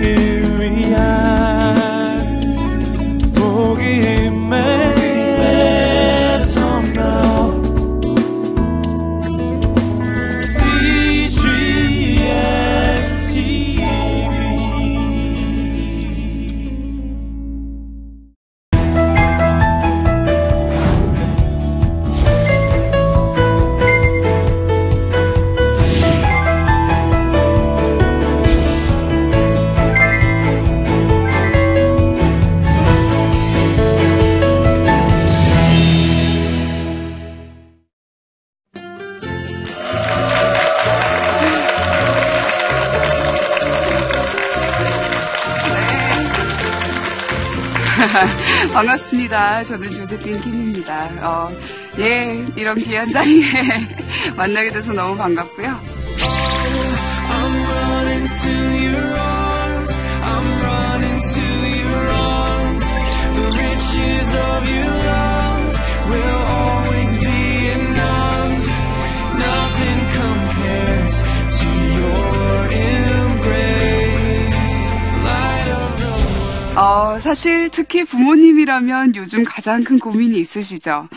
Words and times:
세 0.00 0.27
반갑습니다. 49.28 49.64
저는 49.64 49.92
조세핀 49.92 50.40
킴입니다. 50.40 51.08
어, 51.20 51.48
예, 51.98 52.44
이런 52.56 52.78
귀한 52.78 53.10
자리에 53.10 53.44
만나게 54.36 54.70
돼서 54.70 54.92
너무 54.92 55.16
반갑고요. 55.16 55.98
Arms. 59.18 60.00
I'm 64.32 64.67
어, 76.78 77.18
사실 77.18 77.70
특히 77.70 78.04
부모님이라면 78.04 79.16
요즘 79.16 79.42
가장 79.42 79.82
큰 79.82 79.98
고민이 79.98 80.38
있으시죠. 80.38 81.08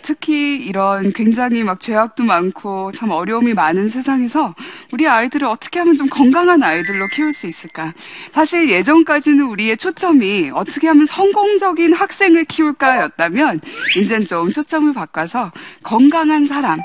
특히 0.00 0.56
이런 0.56 1.12
굉장히 1.12 1.62
막 1.62 1.78
죄악도 1.78 2.24
많고 2.24 2.90
참 2.92 3.10
어려움이 3.10 3.52
많은 3.52 3.90
세상에서 3.90 4.54
우리 4.92 5.06
아이들을 5.06 5.46
어떻게 5.46 5.78
하면 5.80 5.94
좀 5.94 6.08
건강한 6.08 6.62
아이들로 6.62 7.08
키울 7.08 7.34
수 7.34 7.46
있을까? 7.46 7.92
사실 8.32 8.70
예전까지는 8.70 9.44
우리의 9.44 9.76
초점이 9.76 10.52
어떻게 10.54 10.88
하면 10.88 11.04
성공적인 11.04 11.92
학생을 11.92 12.44
키울까였다면 12.46 13.60
이젠 13.98 14.24
좀 14.24 14.50
초점을 14.50 14.90
바꿔서 14.94 15.52
건강한 15.82 16.46
사람, 16.46 16.78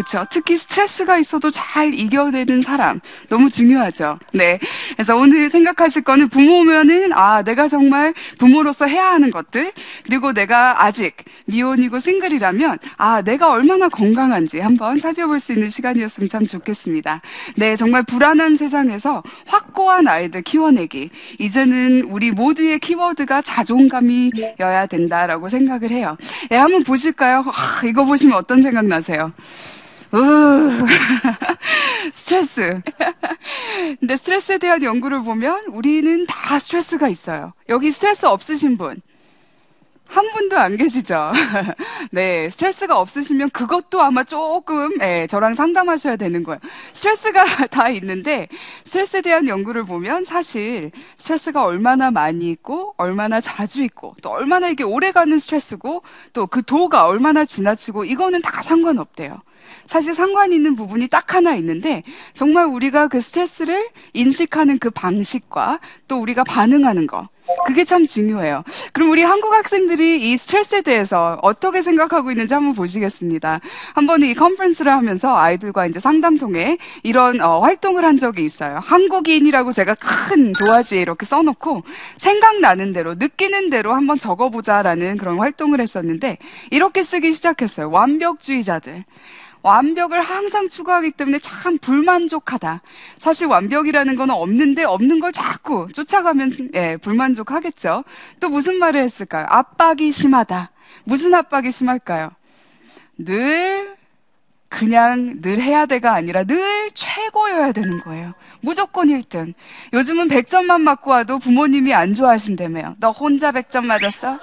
그쵸. 0.00 0.24
특히 0.30 0.56
스트레스가 0.56 1.18
있어도 1.18 1.50
잘 1.50 1.92
이겨내는 1.92 2.62
사람. 2.62 3.00
너무 3.28 3.50
중요하죠. 3.50 4.18
네. 4.32 4.58
그래서 4.94 5.14
오늘 5.14 5.50
생각하실 5.50 6.04
거는 6.04 6.30
부모면은, 6.30 7.12
아, 7.12 7.42
내가 7.42 7.68
정말 7.68 8.14
부모로서 8.38 8.86
해야 8.86 9.10
하는 9.10 9.30
것들. 9.30 9.72
그리고 10.04 10.32
내가 10.32 10.84
아직 10.84 11.16
미혼이고 11.44 11.98
싱글이라면, 11.98 12.78
아, 12.96 13.20
내가 13.20 13.50
얼마나 13.50 13.90
건강한지 13.90 14.60
한번 14.60 14.98
살펴볼 14.98 15.38
수 15.38 15.52
있는 15.52 15.68
시간이었으면 15.68 16.28
참 16.28 16.46
좋겠습니다. 16.46 17.20
네. 17.56 17.76
정말 17.76 18.02
불안한 18.02 18.56
세상에서 18.56 19.22
확고한 19.46 20.08
아이들 20.08 20.40
키워내기. 20.40 21.10
이제는 21.38 22.04
우리 22.08 22.30
모두의 22.30 22.78
키워드가 22.78 23.42
자존감이여야 23.42 24.86
된다라고 24.88 25.50
생각을 25.50 25.90
해요. 25.90 26.16
네. 26.48 26.56
한번 26.56 26.84
보실까요? 26.84 27.44
아, 27.46 27.86
이거 27.86 28.06
보시면 28.06 28.38
어떤 28.38 28.62
생각 28.62 28.86
나세요? 28.86 29.32
으, 30.12 30.86
스트레스. 32.12 32.80
근데 34.00 34.16
스트레스에 34.16 34.58
대한 34.58 34.82
연구를 34.82 35.22
보면 35.22 35.64
우리는 35.68 36.26
다 36.26 36.58
스트레스가 36.58 37.08
있어요. 37.08 37.52
여기 37.68 37.90
스트레스 37.90 38.26
없으신 38.26 38.76
분. 38.76 39.00
한 40.08 40.28
분도 40.32 40.58
안 40.58 40.76
계시죠? 40.76 41.30
네, 42.10 42.50
스트레스가 42.50 42.98
없으시면 42.98 43.50
그것도 43.50 44.02
아마 44.02 44.24
조금, 44.24 45.00
예, 45.00 45.28
저랑 45.30 45.54
상담하셔야 45.54 46.16
되는 46.16 46.42
거예요. 46.42 46.58
스트레스가 46.92 47.44
다 47.70 47.88
있는데, 47.90 48.48
스트레스에 48.82 49.20
대한 49.20 49.46
연구를 49.46 49.84
보면 49.84 50.24
사실 50.24 50.90
스트레스가 51.16 51.62
얼마나 51.64 52.10
많이 52.10 52.50
있고, 52.50 52.94
얼마나 52.96 53.40
자주 53.40 53.84
있고, 53.84 54.16
또 54.20 54.30
얼마나 54.30 54.68
이게 54.68 54.82
오래 54.82 55.12
가는 55.12 55.38
스트레스고, 55.38 56.02
또 56.32 56.46
그 56.48 56.64
도가 56.64 57.06
얼마나 57.06 57.44
지나치고, 57.44 58.04
이거는 58.04 58.42
다 58.42 58.62
상관없대요. 58.62 59.40
사실 59.90 60.14
상관 60.14 60.52
있는 60.52 60.76
부분이 60.76 61.08
딱 61.08 61.34
하나 61.34 61.56
있는데 61.56 62.04
정말 62.32 62.66
우리가 62.66 63.08
그 63.08 63.20
스트레스를 63.20 63.88
인식하는 64.12 64.78
그 64.78 64.88
방식과 64.88 65.80
또 66.06 66.20
우리가 66.20 66.44
반응하는 66.44 67.08
거 67.08 67.28
그게 67.66 67.82
참 67.82 68.06
중요해요. 68.06 68.62
그럼 68.92 69.10
우리 69.10 69.24
한국 69.24 69.52
학생들이 69.52 70.30
이 70.30 70.36
스트레스에 70.36 70.82
대해서 70.82 71.40
어떻게 71.42 71.82
생각하고 71.82 72.30
있는지 72.30 72.54
한번 72.54 72.72
보시겠습니다. 72.74 73.58
한번 73.92 74.22
이 74.22 74.32
컨퍼런스를 74.34 74.92
하면서 74.92 75.36
아이들과 75.36 75.86
이제 75.86 75.98
상담 75.98 76.38
통해 76.38 76.78
이런 77.02 77.40
어, 77.40 77.58
활동을 77.58 78.04
한 78.04 78.16
적이 78.16 78.44
있어요. 78.44 78.78
한국인이라고 78.80 79.72
제가 79.72 79.96
큰 79.96 80.52
도화지에 80.52 81.02
이렇게 81.02 81.26
써놓고 81.26 81.82
생각나는 82.16 82.92
대로 82.92 83.16
느끼는 83.16 83.70
대로 83.70 83.92
한번 83.92 84.20
적어보자라는 84.20 85.16
그런 85.16 85.38
활동을 85.38 85.80
했었는데 85.80 86.38
이렇게 86.70 87.02
쓰기 87.02 87.32
시작했어요. 87.32 87.90
완벽주의자들. 87.90 89.04
완벽을 89.62 90.20
항상 90.20 90.68
추구하기 90.68 91.12
때문에 91.12 91.38
참 91.40 91.78
불만족하다. 91.78 92.82
사실 93.18 93.46
완벽이라는 93.46 94.16
건 94.16 94.30
없는데 94.30 94.84
없는 94.84 95.20
걸 95.20 95.32
자꾸 95.32 95.88
쫓아가면 95.92 96.50
예, 96.74 96.96
불만족하겠죠. 96.96 98.04
또 98.40 98.48
무슨 98.48 98.78
말을 98.78 99.02
했을까요? 99.02 99.46
압박이 99.48 100.10
심하다. 100.12 100.70
무슨 101.04 101.34
압박이 101.34 101.70
심할까요? 101.70 102.30
늘 103.18 103.96
그냥 104.68 105.40
늘 105.42 105.60
해야 105.60 105.84
돼가 105.84 106.14
아니라 106.14 106.44
늘 106.44 106.90
최고여야 106.94 107.72
되는 107.72 107.98
거예요. 108.00 108.32
무조건 108.60 109.08
1등. 109.08 109.52
요즘은 109.92 110.28
100점만 110.28 110.80
맞고 110.82 111.10
와도 111.10 111.38
부모님이 111.38 111.92
안 111.92 112.14
좋아하신다며요. 112.14 112.96
너 113.00 113.10
혼자 113.10 113.50
100점 113.52 113.84
맞았어? 113.84 114.38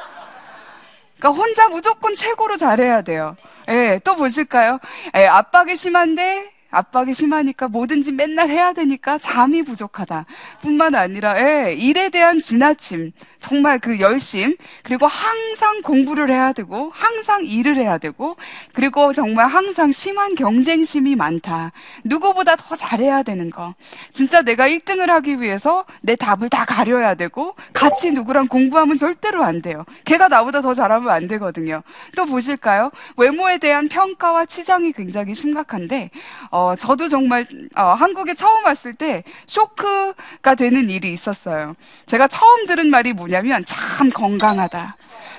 그러니까 1.19 1.29
혼자 1.41 1.67
무조건 1.67 2.16
최고로 2.16 2.57
잘해야 2.57 3.01
돼요. 3.01 3.35
예, 3.69 4.00
또 4.03 4.16
보실까요? 4.16 4.79
예, 5.16 5.25
압박이 5.25 5.75
심한데 5.75 6.51
압박이 6.69 7.13
심하니까 7.13 7.67
뭐든지 7.69 8.11
맨날 8.11 8.50
해야 8.50 8.73
되니까 8.73 9.17
잠이 9.17 9.63
부족하다. 9.63 10.25
뿐만 10.61 10.95
아니라, 10.95 11.39
예, 11.39 11.73
일에 11.73 12.09
대한 12.09 12.39
지나침, 12.39 13.11
정말 13.39 13.79
그 13.79 14.00
열심, 14.00 14.55
그리고 14.83 15.07
항상 15.07 15.81
공부를 15.81 16.29
해야 16.29 16.51
되고, 16.51 16.91
항상 16.94 17.45
일을 17.45 17.77
해야 17.77 17.97
되고, 17.97 18.35
그리고 18.73 19.13
정말 19.13 19.47
항상 19.47 19.91
심한 19.91 20.35
경쟁심이 20.35 21.16
많다. 21.16 21.72
누구보다 22.03 22.56
더 22.57 22.75
잘해야 22.75 23.23
되는 23.23 23.50
거. 23.50 23.73
진짜 24.11 24.41
내가 24.41 24.67
1등을 24.67 25.07
하기 25.07 25.39
위해서 25.39 25.85
내 26.01 26.16
답을 26.16 26.50
다 26.50 26.66
가려야 26.66 27.16
되고, 27.16 27.56
같이 27.73 28.11
누구랑 28.11 28.47
공부하면 28.47 28.97
절대로 28.97 29.44
안 29.44 29.61
돼요. 29.61 29.85
걔가 30.03 30.27
나보다 30.27 30.61
더 30.61 30.73
잘하면 30.73 31.09
안 31.09 31.27
되거든요. 31.27 31.83
또 32.16 32.25
보실까요? 32.25 32.91
외모에 33.16 33.57
대한 33.57 33.88
평가와 33.88 34.45
치장이 34.45 34.91
굉장히 34.91 35.33
심각한데, 35.33 36.09
어, 36.51 36.56
저도 36.78 37.07
정말, 37.07 37.45
어, 37.75 37.94
한국에 37.94 38.34
처음 38.34 38.66
왔을 38.66 38.94
때 38.94 39.24
쇼크가 39.45 40.56
되는 40.56 40.89
일이 40.89 41.12
있었어요. 41.12 41.75
제가 42.06 42.27
처음 42.27 42.65
들은 42.65 42.89
말이 42.89 43.13
뭐냐면 43.13 43.63
참 43.65 44.09
건강하다. 44.09 44.95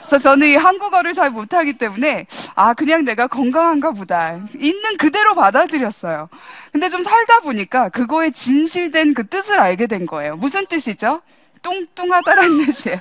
그래서 0.09 0.19
저는 0.19 0.47
이 0.49 0.57
한국어를 0.57 1.13
잘 1.13 1.29
못하기 1.29 1.75
때문에 1.75 2.27
아 2.55 2.73
그냥 2.73 3.05
내가 3.05 3.27
건강한가 3.27 3.91
보다 3.91 4.41
있는 4.59 4.97
그대로 4.97 5.35
받아들였어요. 5.35 6.31
근데 6.73 6.89
좀 6.89 7.03
살다 7.03 7.41
보니까 7.41 7.91
그거에 7.91 8.31
진실된 8.31 9.13
그 9.13 9.27
뜻을 9.27 9.61
알게 9.61 9.87
된 9.87 10.07
거예요. 10.07 10.37
무슨 10.37 10.65
뜻이죠? 10.65 11.21
뚱뚱하다라는 11.61 12.65
뜻이에요. 12.65 12.99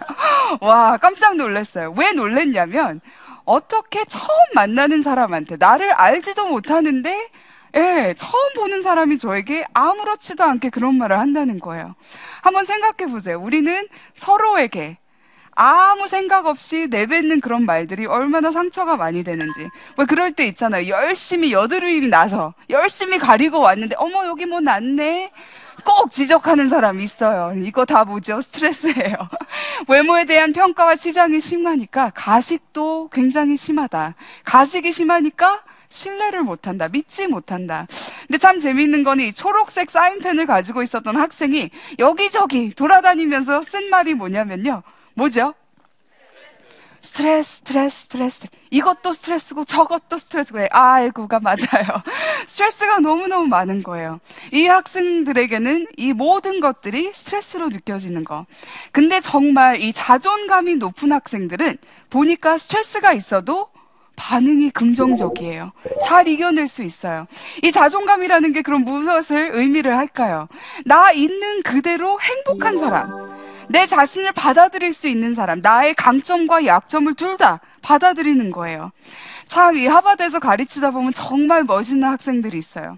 와 0.60 0.98
깜짝 0.98 1.38
놀랐어요. 1.38 1.94
왜 1.96 2.12
놀랬냐면 2.12 3.00
어떻게 3.46 4.04
처음 4.04 4.28
만나는 4.54 5.02
사람한테 5.02 5.56
나를 5.56 5.94
알지도 5.94 6.48
못하는데 6.48 7.30
예, 7.78 8.16
처음 8.18 8.54
보는 8.56 8.82
사람이 8.82 9.20
저에게 9.20 9.64
아무렇지도 9.74 10.44
않게 10.44 10.70
그런 10.70 10.98
말을 10.98 11.20
한다는 11.20 11.60
거예요. 11.60 11.96
한번 12.42 12.66
생각해 12.66 13.12
보세요. 13.12 13.40
우리는 13.40 13.88
서로에게 14.16 14.98
아무 15.60 16.08
생각 16.08 16.46
없이 16.46 16.88
내뱉는 16.90 17.42
그런 17.42 17.66
말들이 17.66 18.06
얼마나 18.06 18.52
상처가 18.52 18.96
많이 18.96 19.24
되는지. 19.24 19.68
왜 19.98 20.06
그럴 20.06 20.32
때 20.32 20.46
있잖아요. 20.48 20.88
열심히 20.88 21.52
여드름이 21.52 22.08
나서 22.08 22.54
열심히 22.70 23.18
가리고 23.18 23.60
왔는데 23.60 23.96
어머 23.98 24.26
여기 24.28 24.46
뭐 24.46 24.60
났네. 24.60 25.32
꼭 25.84 26.12
지적하는 26.12 26.70
사람이 26.70 27.04
있어요. 27.04 27.54
이거 27.64 27.86
다 27.86 28.04
뭐죠? 28.04 28.42
스트레스예요. 28.42 29.16
외모에 29.88 30.26
대한 30.26 30.52
평가와 30.52 30.96
치장이 30.96 31.40
심하니까 31.40 32.12
가식도 32.14 33.10
굉장히 33.12 33.56
심하다. 33.56 34.16
가식이 34.44 34.92
심하니까 34.92 35.64
신뢰를 35.90 36.44
못한다. 36.44 36.88
믿지 36.88 37.28
못한다. 37.28 37.88
근데 38.28 38.38
참 38.38 38.60
재미있는 38.60 39.04
이 39.20 39.32
초록색 39.32 39.90
사인펜을 39.90 40.46
가지고 40.46 40.84
있었던 40.84 41.16
학생이 41.16 41.70
여기저기 42.00 42.72
돌아다니면서 42.74 43.62
쓴 43.64 43.90
말이 43.90 44.14
뭐냐면요. 44.14 44.84
뭐죠? 45.14 45.54
스트레스, 47.02 47.58
스트레스, 47.60 48.04
스트레스. 48.04 48.48
이것도 48.70 49.14
스트레스고 49.14 49.64
저것도 49.64 50.18
스트레스고. 50.18 50.60
아이고가 50.70 51.40
맞아요. 51.40 52.04
스트레스가 52.46 53.00
너무너무 53.00 53.48
많은 53.48 53.82
거예요. 53.82 54.20
이 54.52 54.68
학생들에게는 54.68 55.88
이 55.96 56.12
모든 56.12 56.60
것들이 56.60 57.12
스트레스로 57.14 57.70
느껴지는 57.70 58.26
거. 58.26 58.46
근데 58.92 59.22
정말 59.22 59.82
이 59.82 59.94
자존감이 59.94 60.76
높은 60.76 61.14
학생들은 61.14 61.78
보니까 62.10 62.58
스트레스가 62.58 63.14
있어도 63.14 63.70
반응이 64.28 64.72
긍정적이에요. 64.72 65.72
잘 66.04 66.28
이겨낼 66.28 66.68
수 66.68 66.84
있어요. 66.84 67.28
이 67.64 67.72
자존감이라는 67.72 68.52
게 68.52 68.62
그럼 68.62 68.84
무엇을 68.84 69.52
의미를 69.54 69.96
할까요? 69.98 70.50
나 70.84 71.12
있는 71.14 71.62
그대로 71.64 72.20
행복한 72.20 72.78
사람. 72.78 73.10
내 73.70 73.86
자신을 73.86 74.32
받아들일 74.34 74.92
수 74.94 75.08
있는 75.08 75.34
사람, 75.34 75.60
나의 75.62 75.94
강점과 75.94 76.66
약점을 76.66 77.14
둘 77.16 77.38
다 77.38 77.60
받아들이는 77.82 78.50
거예요. 78.52 78.92
참, 79.48 79.78
이 79.78 79.88
하버드에서 79.88 80.40
가르치다 80.40 80.92
보면 80.92 81.14
정말 81.14 81.64
멋있는 81.64 82.08
학생들이 82.08 82.58
있어요. 82.58 82.98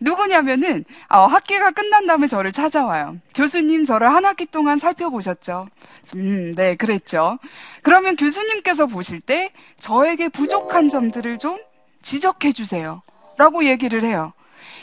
누구냐면은, 0.00 0.84
어, 1.08 1.26
학기가 1.26 1.70
끝난 1.70 2.06
다음에 2.06 2.26
저를 2.26 2.52
찾아와요. 2.52 3.16
교수님, 3.34 3.84
저를 3.84 4.12
한 4.14 4.24
학기 4.24 4.46
동안 4.46 4.78
살펴보셨죠? 4.78 5.68
음, 6.14 6.52
네, 6.54 6.76
그랬죠. 6.76 7.38
그러면 7.82 8.16
교수님께서 8.16 8.86
보실 8.86 9.20
때, 9.20 9.52
저에게 9.80 10.28
부족한 10.28 10.88
점들을 10.88 11.38
좀 11.38 11.58
지적해 12.02 12.52
주세요. 12.52 13.02
라고 13.38 13.64
얘기를 13.64 14.02
해요. 14.02 14.32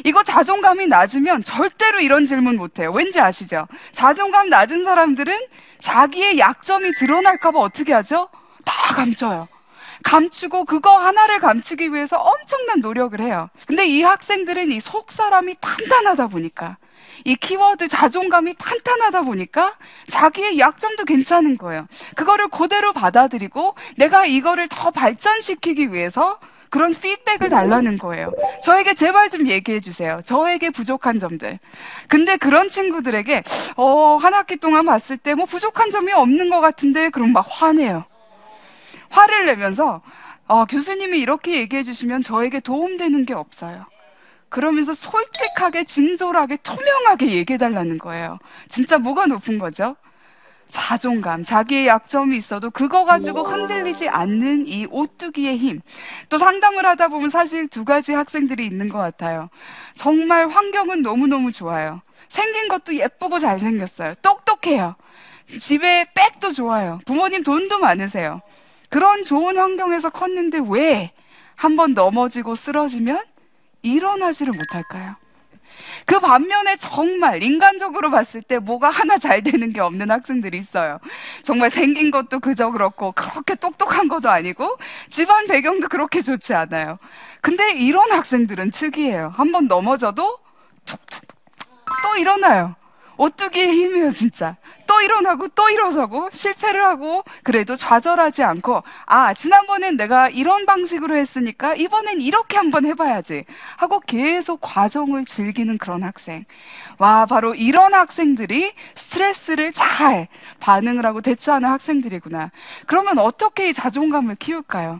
이거 0.04 0.24
자존감이 0.24 0.88
낮으면 0.88 1.44
절대로 1.44 2.00
이런 2.00 2.26
질문 2.26 2.58
못 2.58 2.80
해요. 2.80 2.92
왠지 2.92 3.20
아시죠? 3.20 3.68
자존감 3.92 4.50
낮은 4.50 4.84
사람들은 4.84 5.38
자기의 5.80 6.40
약점이 6.40 6.94
드러날까봐 6.94 7.60
어떻게 7.60 7.94
하죠? 7.94 8.30
다 8.66 8.96
감춰요. 8.96 9.48
감추고 10.04 10.66
그거 10.66 10.98
하나를 10.98 11.40
감추기 11.40 11.94
위해서 11.94 12.18
엄청난 12.18 12.80
노력을 12.82 13.20
해요. 13.20 13.50
근데 13.68 13.86
이 13.86 14.02
학생들은 14.04 14.72
이 14.72 14.80
속 14.80 15.12
사람이 15.12 15.56
탄탄하다 15.62 16.28
보니까 16.28 16.78
이 17.26 17.36
키워드 17.36 17.88
자존감이 17.88 18.56
탄탄하다 18.58 19.22
보니까 19.22 19.76
자기의 20.08 20.60
약점도 20.60 21.06
괜찮은 21.06 21.58
거예요. 21.58 21.88
그거를 22.16 22.50
그대로 22.50 22.92
받아들이고 22.94 23.76
내가 23.98 24.26
이거를 24.26 24.68
더 24.68 24.92
발전시키기 24.92 25.94
위해서 25.94 26.40
그런 26.70 26.92
피드백을 26.92 27.50
달라는 27.50 27.98
거예요. 28.00 28.32
저에게 28.64 28.96
제발 28.96 29.30
좀 29.30 29.48
얘기해 29.48 29.80
주세요. 29.80 30.22
저에게 30.26 30.72
부족한 30.72 31.20
점들. 31.20 31.60
근데 32.08 32.36
그런 32.38 32.68
친구들에게 32.68 33.44
어, 33.78 34.18
한 34.20 34.34
학기 34.34 34.58
동안 34.58 34.86
봤을 34.86 35.18
때 35.18 35.36
뭐 35.36 35.46
부족한 35.46 35.92
점이 35.92 36.12
없는 36.14 36.50
것 36.50 36.62
같은데 36.62 37.10
그럼 37.10 37.32
막 37.32 37.46
화내요. 37.48 38.06
화를 39.14 39.46
내면서 39.46 40.02
어, 40.48 40.66
교수님이 40.66 41.20
이렇게 41.20 41.54
얘기해 41.60 41.84
주시면 41.84 42.22
저에게 42.22 42.60
도움되는 42.60 43.26
게 43.26 43.34
없어요. 43.34 43.86
그러면서 44.50 44.94
솔직하게 44.94 45.84
진솔하게 45.86 46.58
투명하게 46.58 47.32
얘기해 47.32 47.58
달라는 47.58 47.98
거예요. 47.98 48.40
진짜 48.70 48.98
뭐가 48.98 49.28
높은 49.28 49.58
거죠? 49.58 49.96
자존감, 50.68 51.44
자기의 51.44 51.88
약점이 51.88 52.36
있어도 52.36 52.72
그거 52.72 53.06
가지고 53.06 53.44
흔들리지 53.44 54.10
않는 54.10 54.68
이 54.68 54.88
오뚜기의 54.90 55.58
힘. 55.58 55.82
또 56.30 56.38
상담을 56.38 56.86
하다 56.86 57.10
보면 57.10 57.30
사실 57.30 57.68
두 57.68 57.86
가지 57.86 58.14
학생들이 58.14 58.66
있는 58.66 58.90
것 58.90 58.98
같아요. 58.98 59.50
정말 59.96 60.48
환경은 60.48 61.04
너무너무 61.04 61.52
좋아요. 61.52 62.02
생긴 62.28 62.68
것도 62.68 62.96
예쁘고 62.96 63.38
잘생겼어요. 63.38 64.16
똑똑해요. 64.24 64.96
집에 65.60 66.06
백도 66.16 66.52
좋아요. 66.52 67.00
부모님 67.06 67.44
돈도 67.44 67.78
많으세요. 67.78 68.42
그런 68.94 69.24
좋은 69.24 69.58
환경에서 69.58 70.10
컸는데 70.10 70.60
왜 70.70 71.12
한 71.56 71.76
번 71.76 71.94
넘어지고 71.94 72.56
쓰러지면 72.56 73.24
일어나지를 73.84 74.54
못할까요? 74.54 75.16
그 76.06 76.20
반면에 76.20 76.76
정말 76.78 77.44
인간적으로 77.44 78.10
봤을 78.10 78.42
때 78.42 78.58
뭐가 78.58 78.90
하나 78.90 79.18
잘 79.18 79.44
되는 79.44 79.72
게 79.72 79.80
없는 79.80 80.10
학생들이 80.12 80.58
있어요. 80.58 81.00
정말 81.44 81.70
생긴 81.70 82.12
것도 82.12 82.40
그저 82.40 82.72
그렇고 82.72 83.12
그렇게 83.12 83.56
똑똑한 83.56 84.08
것도 84.08 84.30
아니고 84.30 84.78
집안 85.10 85.46
배경도 85.48 85.88
그렇게 85.90 86.22
좋지 86.22 86.54
않아요. 86.56 86.98
근데 87.42 87.72
이런 87.74 88.12
학생들은 88.12 88.72
특이해요. 88.72 89.32
한 89.36 89.52
번 89.52 89.68
넘어져도 89.68 90.40
툭툭 90.86 91.22
또 92.04 92.18
일어나요. 92.18 92.76
오뚜기의 93.18 93.68
힘이에요, 93.70 94.12
진짜. 94.12 94.56
또 94.88 95.02
일어나고 95.02 95.48
또 95.50 95.70
일어서고 95.70 96.30
실패를 96.32 96.84
하고 96.84 97.24
그래도 97.44 97.76
좌절하지 97.76 98.44
않고 98.44 98.84
아, 99.06 99.34
지난번엔 99.34 99.98
내가 99.98 100.30
이런 100.30 100.66
방식으로 100.66 101.16
했으니까 101.16 101.74
이번엔 101.76 102.22
이렇게 102.22 102.58
한번 102.58 102.86
해봐야지 102.86 103.46
하고 103.78 104.00
계속 104.02 104.60
과정을 104.62 105.26
즐기는 105.26 105.78
그런 105.78 106.04
학생. 106.04 106.46
와, 106.98 107.26
바로 107.26 107.56
이런 107.56 107.94
학생들이 107.94 108.74
스트레스를 108.96 109.72
잘 109.72 110.28
반응을 110.60 111.06
하고 111.06 111.22
대처하는 111.22 111.70
학생들이구나. 111.70 112.52
그러면 112.86 113.18
어떻게 113.20 113.70
이 113.70 113.74
자존감을 113.74 114.36
키울까요? 114.36 115.00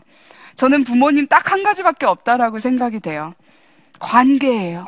저는 0.56 0.84
부모님 0.84 1.26
딱 1.28 1.44
한 1.52 1.62
가지밖에 1.62 2.06
없다라고 2.06 2.58
생각이 2.58 3.00
돼요. 3.00 3.34
관계예요. 4.00 4.84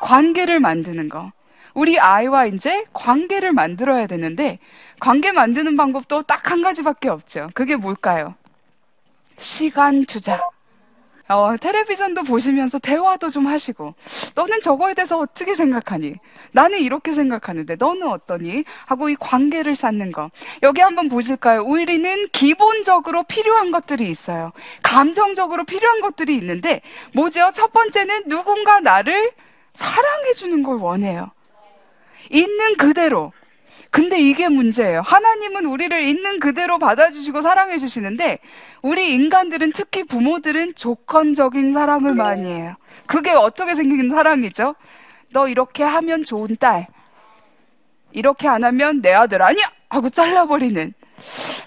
관계를 0.00 0.60
만드는 0.60 1.08
거. 1.08 1.32
우리 1.74 1.98
아이와 1.98 2.46
이제 2.46 2.84
관계를 2.92 3.52
만들어야 3.52 4.06
되는데 4.06 4.58
관계 5.00 5.32
만드는 5.32 5.76
방법도 5.76 6.22
딱 6.22 6.50
한 6.50 6.60
가지밖에 6.62 7.08
없죠. 7.08 7.48
그게 7.54 7.76
뭘까요? 7.76 8.34
시간 9.38 10.04
투자. 10.04 10.40
어, 11.28 11.56
텔레비전도 11.56 12.24
보시면서 12.24 12.78
대화도 12.78 13.30
좀 13.30 13.46
하시고, 13.46 13.94
너는 14.34 14.60
저거에 14.60 14.92
대해서 14.92 15.18
어떻게 15.18 15.54
생각하니? 15.54 16.16
나는 16.50 16.80
이렇게 16.80 17.14
생각하는데, 17.14 17.76
너는 17.76 18.06
어떠니? 18.08 18.64
하고 18.84 19.08
이 19.08 19.14
관계를 19.18 19.74
쌓는 19.74 20.12
거. 20.12 20.30
여기 20.62 20.82
한번 20.82 21.08
보실까요? 21.08 21.62
우리는 21.62 22.28
기본적으로 22.32 23.22
필요한 23.22 23.70
것들이 23.70 24.10
있어요. 24.10 24.52
감정적으로 24.82 25.64
필요한 25.64 26.02
것들이 26.02 26.36
있는데, 26.36 26.82
뭐죠? 27.14 27.50
첫 27.54 27.72
번째는 27.72 28.28
누군가 28.28 28.80
나를 28.80 29.32
사랑해주는 29.72 30.62
걸 30.64 30.76
원해요. 30.76 31.30
있는 32.30 32.76
그대로. 32.76 33.32
근데 33.90 34.18
이게 34.18 34.48
문제예요. 34.48 35.02
하나님은 35.02 35.66
우리를 35.66 36.00
있는 36.02 36.40
그대로 36.40 36.78
받아주시고 36.78 37.42
사랑해주시는데, 37.42 38.38
우리 38.80 39.14
인간들은 39.14 39.72
특히 39.72 40.02
부모들은 40.04 40.74
조건적인 40.76 41.74
사랑을 41.74 42.14
많이 42.14 42.46
해요. 42.50 42.74
그게 43.06 43.32
어떻게 43.32 43.74
생긴 43.74 44.08
사랑이죠? 44.08 44.74
너 45.32 45.46
이렇게 45.46 45.84
하면 45.84 46.24
좋은 46.24 46.56
딸. 46.58 46.86
이렇게 48.12 48.48
안 48.48 48.64
하면 48.64 49.02
내 49.02 49.12
아들 49.12 49.42
아니야! 49.42 49.70
하고 49.90 50.08
잘라버리는. 50.08 50.94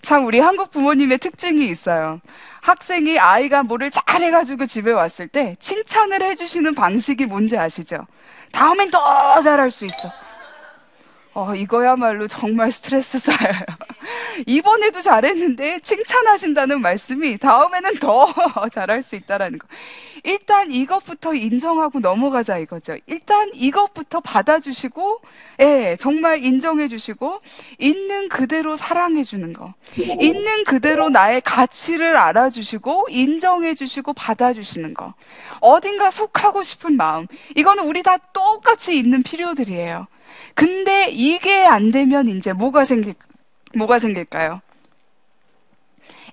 참, 0.01 0.25
우리 0.25 0.39
한국 0.39 0.71
부모님의 0.71 1.19
특징이 1.19 1.67
있어요. 1.67 2.21
학생이 2.61 3.19
아이가 3.19 3.61
뭐를 3.61 3.91
잘해가지고 3.91 4.65
집에 4.65 4.91
왔을 4.91 5.27
때 5.27 5.55
칭찬을 5.59 6.23
해주시는 6.23 6.73
방식이 6.73 7.27
뭔지 7.27 7.55
아시죠? 7.55 8.07
다음엔 8.51 8.89
더 8.89 9.41
잘할 9.41 9.69
수 9.69 9.85
있어. 9.85 10.11
어, 11.35 11.53
이거야말로 11.53 12.29
정말 12.29 12.71
스트레스 12.71 13.19
쌓여요. 13.19 13.59
이번에도 14.47 15.01
잘했는데 15.01 15.79
칭찬하신다는 15.81 16.81
말씀이 16.81 17.37
다음에는 17.37 17.95
더 17.95 18.33
잘할 18.71 19.01
수 19.01 19.17
있다라는 19.17 19.59
거. 19.59 19.67
일단 20.23 20.71
이것부터 20.71 21.33
인정하고 21.33 21.99
넘어가자 21.99 22.57
이거죠. 22.57 22.95
일단 23.05 23.51
이것부터 23.53 24.21
받아주시고, 24.21 25.19
예, 25.59 25.97
정말 25.99 26.41
인정해주시고, 26.41 27.41
있는 27.79 28.29
그대로 28.29 28.77
사랑해주는 28.77 29.51
거. 29.51 29.73
있는 29.97 30.63
그대로 30.63 31.09
나의 31.09 31.41
가치를 31.41 32.15
알아주시고, 32.15 33.07
인정해주시고, 33.09 34.13
받아주시는 34.13 34.93
거. 34.93 35.13
어딘가 35.59 36.09
속하고 36.09 36.63
싶은 36.63 36.95
마음. 36.95 37.27
이거는 37.55 37.83
우리 37.83 38.03
다 38.03 38.17
똑같이 38.33 38.97
있는 38.97 39.21
필요들이에요. 39.21 40.07
근데 40.53 41.09
이게 41.09 41.65
안 41.65 41.91
되면 41.91 42.27
이제 42.27 42.53
뭐가 42.53 42.85
생길, 42.85 43.13
뭐가 43.73 43.99
생길까요? 43.99 44.61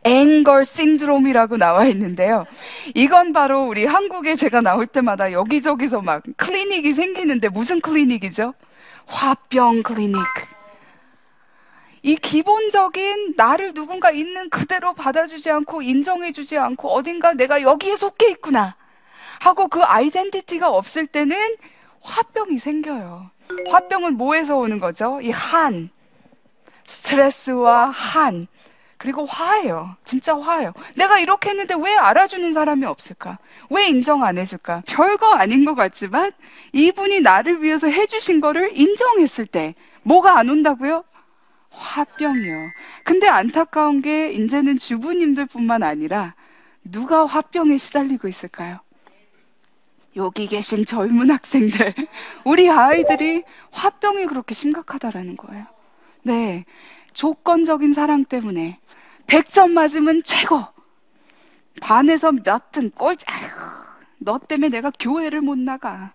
앵걸 0.05 0.65
신드롬이라고 0.65 1.57
나와 1.59 1.85
있는데요. 1.87 2.47
이건 2.95 3.33
바로 3.33 3.65
우리 3.65 3.85
한국에 3.85 4.35
제가 4.35 4.61
나올 4.61 4.87
때마다 4.87 5.33
여기저기서 5.33 6.03
막 6.03 6.23
클리닉이 6.37 6.93
생기는데 6.93 7.49
무슨 7.49 7.81
클리닉이죠? 7.81 8.55
화병 9.07 9.83
클리닉. 9.83 10.19
이 12.05 12.17
기본적인 12.17 13.35
나를 13.37 13.75
누군가 13.75 14.11
있는 14.11 14.51
그대로 14.51 14.93
받아주지 14.93 15.51
않고 15.51 15.83
인정해주지 15.83 16.59
않고 16.59 16.89
어딘가 16.89 17.33
내가 17.33 17.63
여기에 17.63 17.95
속해 17.95 18.31
있구나 18.31 18.75
하고 19.41 19.69
그 19.69 19.83
아이덴티티가 19.83 20.69
없을 20.69 21.07
때는 21.07 21.37
화병이 22.01 22.59
생겨요. 22.59 23.31
화병은 23.69 24.17
뭐에서 24.17 24.57
오는 24.57 24.79
거죠? 24.79 25.21
이 25.21 25.31
한, 25.31 25.91
스트레스와 26.87 27.91
한, 27.91 28.49
그리고 29.03 29.25
화예요. 29.25 29.97
진짜 30.05 30.39
화예요. 30.39 30.73
내가 30.95 31.19
이렇게 31.19 31.51
했는데 31.51 31.75
왜 31.75 31.97
알아주는 31.97 32.53
사람이 32.53 32.87
없을까? 32.87 33.39
왜 33.69 33.89
인정 33.89 34.23
안 34.23 34.39
해줄까? 34.39 34.85
별거 34.87 35.27
아닌 35.33 35.65
것 35.65 35.75
같지만 35.75 36.31
이분이 36.73 37.21
나를 37.21 37.65
위해서 37.65 37.89
해주신 37.89 38.41
거를 38.41 38.71
인정했을 38.79 39.47
때 39.47 39.75
뭐가 40.05 40.39
안 40.39 40.49
온다고요? 40.49 41.03
화병이요. 41.71 42.71
근데 43.03 43.27
안타까운 43.27 44.03
게 44.03 44.31
이제는 44.31 44.79
주부님들 44.79 45.47
뿐만 45.47 45.83
아니라 45.83 46.37
누가 46.85 47.27
화병에 47.27 47.79
시달리고 47.79 48.29
있을까요? 48.29 48.79
여기 50.17 50.47
계신 50.47 50.85
젊은 50.85 51.31
학생들, 51.31 51.95
우리 52.45 52.69
아이들이 52.71 53.45
화병이 53.71 54.27
그렇게 54.27 54.55
심각하다라는 54.55 55.37
거예요. 55.37 55.67
네. 56.23 56.65
조건적인 57.15 57.93
사랑 57.93 58.25
때문에 58.25 58.79
100점 59.27 59.71
맞으면 59.73 60.23
최고. 60.25 60.63
반에서 61.81 62.33
몇 62.33 62.71
등 62.73 62.91
꼴찌. 62.91 63.25
아휴, 63.29 63.47
너 64.19 64.39
때문에 64.39 64.69
내가 64.69 64.91
교회를 64.99 65.41
못 65.41 65.59
나가. 65.59 66.13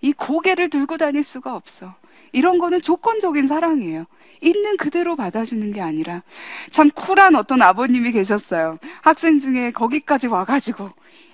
이 0.00 0.12
고개를 0.12 0.68
들고 0.68 0.96
다닐 0.98 1.24
수가 1.24 1.54
없어. 1.54 1.94
이런 2.32 2.58
거는 2.58 2.80
조건적인 2.82 3.46
사랑이에요. 3.46 4.06
있는 4.42 4.76
그대로 4.76 5.16
받아주는 5.16 5.72
게 5.72 5.80
아니라 5.80 6.22
참 6.70 6.90
쿨한 6.90 7.36
어떤 7.36 7.62
아버님이 7.62 8.12
계셨어요. 8.12 8.78
학생 9.02 9.38
중에 9.38 9.70
거기까지 9.70 10.26
와가지고 10.26 10.90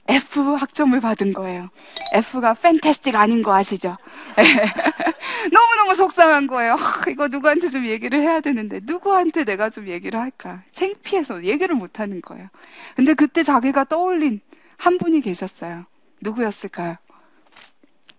F 0.09 0.41
학점을 0.55 0.99
받은 1.01 1.33
거예요. 1.35 1.69
F가 2.15 2.53
fantastic 2.53 3.19
아닌 3.19 3.43
거 3.43 3.55
아시죠? 3.55 3.97
너무너무 5.53 5.95
속상한 5.95 6.47
거예요. 6.47 6.75
하, 6.75 7.11
이거 7.11 7.29
누구한테 7.29 7.69
좀 7.69 7.85
얘기를 7.85 8.21
해야 8.21 8.41
되는데 8.41 8.81
누구한테 8.83 9.45
내가 9.45 9.69
좀 9.69 9.87
얘기를 9.89 10.19
할까? 10.19 10.63
창피해서 10.73 11.45
얘기를 11.45 11.75
못 11.75 12.01
하는 12.01 12.23
거예요. 12.23 12.49
근데 12.97 13.13
그때 13.15 13.43
자기가 13.43 13.85
떠올린 13.85 14.41
한 14.79 14.97
분이 14.97 15.21
계셨어요. 15.21 15.85
누구였을까요? 16.23 16.97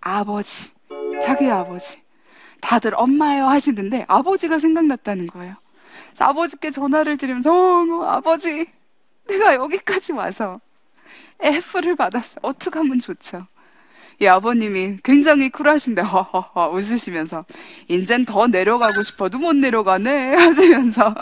아버지. 0.01 0.69
자기 1.23 1.49
아버지. 1.49 1.99
다들 2.61 2.93
엄마예요 2.95 3.45
하시는데 3.45 4.05
아버지가 4.07 4.59
생각났다는 4.59 5.27
거예요. 5.27 5.55
아버지께 6.19 6.71
전화를 6.71 7.17
드리면서 7.17 7.51
어, 7.53 8.03
아버지 8.05 8.67
내가 9.27 9.55
여기까지 9.55 10.11
와서 10.13 10.59
F를 11.39 11.95
받았어. 11.95 12.39
어떻게 12.41 12.79
하면 12.79 12.99
좋죠? 12.99 13.45
이 14.21 14.27
아버님이 14.27 14.97
굉장히 15.03 15.49
쿨하신데 15.49 16.01
허허허 16.01 16.71
웃으시면서 16.71 17.45
인젠 17.87 18.25
더 18.25 18.47
내려가고 18.47 19.01
싶어도 19.01 19.37
못 19.39 19.53
내려가네 19.55 20.35
하시면서 20.35 21.15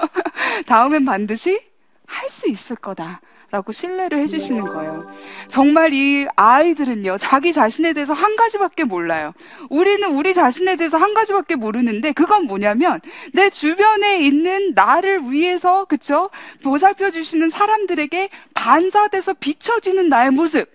다음엔 0.65 1.05
반드시 1.05 1.59
할 2.07 2.29
수 2.29 2.49
있을 2.49 2.75
거다. 2.77 3.21
라고 3.49 3.71
신뢰를 3.71 4.19
해주시는 4.19 4.61
거예요. 4.61 5.09
정말 5.47 5.93
이 5.93 6.27
아이들은요, 6.35 7.17
자기 7.17 7.53
자신에 7.53 7.93
대해서 7.93 8.13
한 8.13 8.35
가지밖에 8.35 8.83
몰라요. 8.83 9.33
우리는 9.69 10.05
우리 10.09 10.33
자신에 10.33 10.75
대해서 10.75 10.97
한 10.97 11.13
가지밖에 11.13 11.55
모르는데, 11.55 12.11
그건 12.11 12.43
뭐냐면, 12.43 12.99
내 13.33 13.49
주변에 13.49 14.19
있는 14.19 14.73
나를 14.75 15.31
위해서, 15.31 15.85
그쵸? 15.85 16.29
보살펴 16.61 17.09
주시는 17.09 17.49
사람들에게 17.49 18.29
반사돼서 18.53 19.33
비춰지는 19.35 20.09
나의 20.09 20.31
모습. 20.31 20.69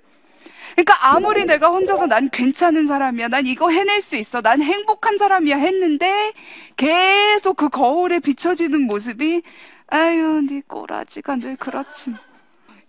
그러니까 0.72 1.10
아무리 1.12 1.44
내가 1.44 1.68
혼자서 1.68 2.06
난 2.06 2.30
괜찮은 2.30 2.86
사람이야, 2.86 3.28
난 3.28 3.46
이거 3.46 3.68
해낼 3.68 4.00
수 4.00 4.16
있어, 4.16 4.40
난 4.40 4.62
행복한 4.62 5.18
사람이야 5.18 5.58
했는데, 5.58 6.32
계속 6.78 7.56
그 7.58 7.68
거울에 7.68 8.18
비춰지는 8.18 8.80
모습이, 8.86 9.42
아유, 9.88 10.42
네 10.48 10.62
꼬라지가 10.66 11.36
늘 11.36 11.56
그렇지. 11.56 12.14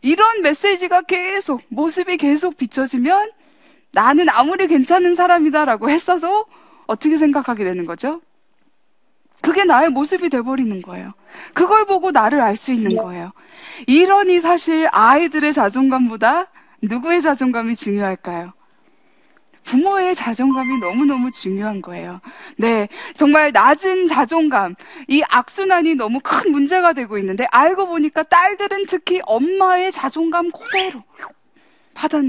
뭐. 0.03 0.09
이런 0.11 0.41
메시지가 0.41 1.03
계속, 1.03 1.61
모습이 1.69 2.17
계속 2.17 2.57
비춰지면 2.57 3.31
나는 3.91 4.27
아무리 4.29 4.67
괜찮은 4.67 5.15
사람이다라고 5.15 5.89
했어도 5.89 6.45
어떻게 6.87 7.17
생각하게 7.17 7.63
되는 7.63 7.85
거죠? 7.85 8.21
그게 9.41 9.65
나의 9.65 9.89
모습이 9.89 10.29
돼버리는 10.29 10.81
거예요. 10.81 11.13
그걸 11.53 11.85
보고 11.85 12.11
나를 12.11 12.39
알 12.39 12.55
수 12.55 12.71
있는 12.71 12.95
거예요. 12.95 13.31
이러니 13.87 14.39
사실 14.39 14.87
아이들의 14.91 15.53
자존감보다 15.53 16.47
누구의 16.81 17.21
자존감이 17.21 17.75
중요할까요? 17.75 18.53
부모의 19.63 20.15
자존감이 20.15 20.79
너무너무 20.79 21.31
중요한 21.31 21.81
거예요. 21.81 22.21
네. 22.57 22.87
정말 23.15 23.51
낮은 23.51 24.07
자존감, 24.07 24.75
이 25.07 25.23
악순환이 25.29 25.95
너무 25.95 26.19
큰 26.21 26.51
문제가 26.51 26.93
되고 26.93 27.17
있는데, 27.17 27.45
알고 27.51 27.87
보니까 27.87 28.23
딸들은 28.23 28.85
특히 28.87 29.21
엄마의 29.23 29.91
자존감 29.91 30.51
그대로 30.51 31.03
받아, 31.93 32.21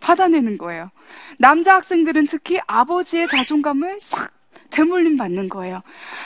받아내는 0.00 0.58
거예요. 0.58 0.90
남자 1.38 1.76
학생들은 1.76 2.26
특히 2.26 2.58
아버지의 2.66 3.26
자존감을 3.28 3.98
싹 4.00 4.32
되물림 4.70 5.16
받는 5.16 5.48
거예요. 5.48 5.80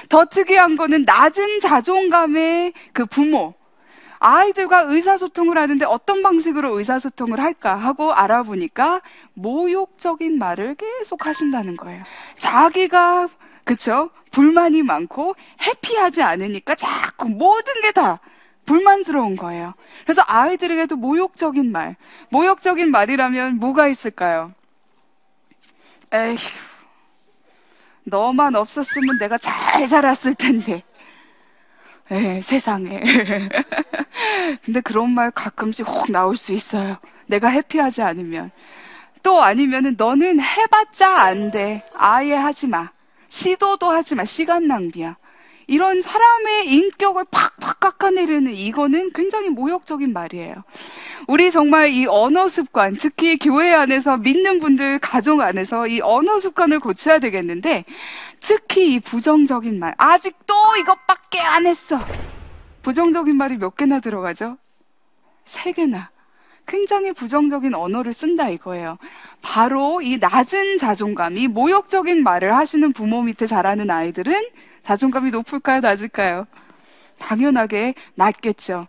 더 0.09 0.25
특이한 0.25 0.77
거는 0.77 1.05
낮은 1.05 1.61
자존감의 1.61 2.73
그 2.93 3.05
부모, 3.07 3.55
아이들과 4.19 4.83
의사소통을 4.83 5.59
하는데 5.59 5.85
어떤 5.85 6.23
방식으로 6.23 6.77
의사소통을 6.79 7.41
할까 7.41 7.77
하고 7.77 8.13
알아보니까 8.13 9.03
모욕적인 9.35 10.39
말을 10.39 10.77
계속 10.77 11.27
하신다는 11.27 11.77
거예요. 11.77 12.03
자기가 12.39 13.29
그쵸? 13.65 14.11
불만이 14.31 14.83
많고 14.83 15.35
해피하지 15.63 16.23
않으니까 16.23 16.75
자꾸 16.75 17.29
모든 17.29 17.81
게 17.83 17.93
다 17.93 18.21
불만스러운 18.67 19.37
거예요. 19.37 19.75
그래서 20.05 20.23
아이들에게도 20.27 20.97
모욕적인 20.97 21.71
말, 21.73 21.97
모욕적인 22.31 22.91
말이라면 22.91 23.57
뭐가 23.59 23.87
있을까요? 23.89 24.53
에휴, 26.13 26.37
너만 28.05 28.55
없었으면 28.57 29.19
내가 29.19 29.39
잘 29.39 29.87
살았을 29.87 30.35
텐데. 30.35 30.83
에, 32.11 32.41
세상에. 32.41 33.01
근데 34.65 34.81
그런 34.81 35.11
말 35.11 35.31
가끔씩 35.31 35.87
혹 35.87 36.11
나올 36.11 36.37
수 36.37 36.53
있어요. 36.53 36.99
내가 37.27 37.49
해피하지 37.49 38.03
않으면. 38.03 38.51
또 39.23 39.43
아니면은 39.43 39.97
너는 39.99 40.41
해봤자 40.41 41.21
안 41.23 41.51
돼. 41.51 41.83
아예 41.95 42.35
하지 42.35 42.69
마. 42.69 42.91
시도도 43.29 43.91
하지 43.91 44.15
마. 44.15 44.25
시간 44.25 44.69
낭비야. 44.69 45.17
이런 45.69 46.01
사람의 46.01 46.69
인격을 46.69 47.25
팍팍 47.31 47.81
깎아내리는 47.81 48.55
이거는 48.55 49.11
굉장히 49.13 49.49
모욕적인 49.49 50.13
말이에요. 50.13 50.63
우리 51.27 51.51
정말 51.51 51.91
이 51.93 52.07
언어 52.07 52.47
습관, 52.47 52.95
특히 52.95 53.37
교회 53.37 53.75
안에서 53.75 54.17
믿는 54.17 54.59
분들 54.59 55.01
가정 55.01 55.41
안에서 55.41 55.89
이 55.89 56.01
언어 56.01 56.39
습관을 56.39 56.79
고쳐야 56.79 57.19
되겠는데, 57.19 57.85
특히 58.47 58.95
이 58.95 59.01
부정적인 59.01 59.81
말, 59.81 59.93
아직도 59.99 60.55
이것밖에 60.79 61.41
안 61.41 61.67
했어. 61.67 61.99
부정적인 62.83 63.37
말이 63.37 63.57
몇 63.57 63.77
개나 63.77 63.99
들어가죠? 63.99 64.57
세 65.45 65.73
개나. 65.73 66.11
굉장히 66.65 67.13
부정적인 67.13 67.75
언어를 67.75 68.13
쓴다 68.13 68.49
이거예요. 68.49 68.99
바로 69.43 70.01
이 70.01 70.19
낮은 70.19 70.79
자존감, 70.79 71.37
이 71.37 71.49
모욕적인 71.49 72.23
말을 72.23 72.55
하시는 72.55 72.93
부모 72.93 73.23
밑에 73.23 73.47
자라는 73.47 73.91
아이들은 73.91 74.33
자존감이 74.83 75.31
높을까요, 75.33 75.81
낮을까요? 75.81 76.47
당연하게 77.19 77.95
낮겠죠. 78.15 78.87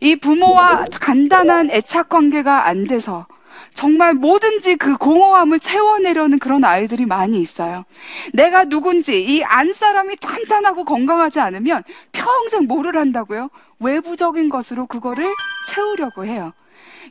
이 0.00 0.16
부모와 0.16 0.86
간단한 0.98 1.70
애착 1.70 2.08
관계가 2.08 2.66
안 2.66 2.84
돼서 2.84 3.26
정말 3.74 4.14
뭐든지 4.14 4.76
그 4.76 4.96
공허함을 4.96 5.60
채워내려는 5.60 6.38
그런 6.38 6.64
아이들이 6.64 7.06
많이 7.06 7.40
있어요. 7.40 7.84
내가 8.32 8.64
누군지 8.64 9.22
이 9.24 9.42
안 9.44 9.72
사람이 9.72 10.16
탄탄하고 10.16 10.84
건강하지 10.84 11.40
않으면 11.40 11.82
평생 12.12 12.66
뭐를 12.66 12.96
한다고요? 12.96 13.50
외부적인 13.80 14.48
것으로 14.48 14.86
그거를 14.86 15.26
채우려고 15.68 16.24
해요. 16.24 16.52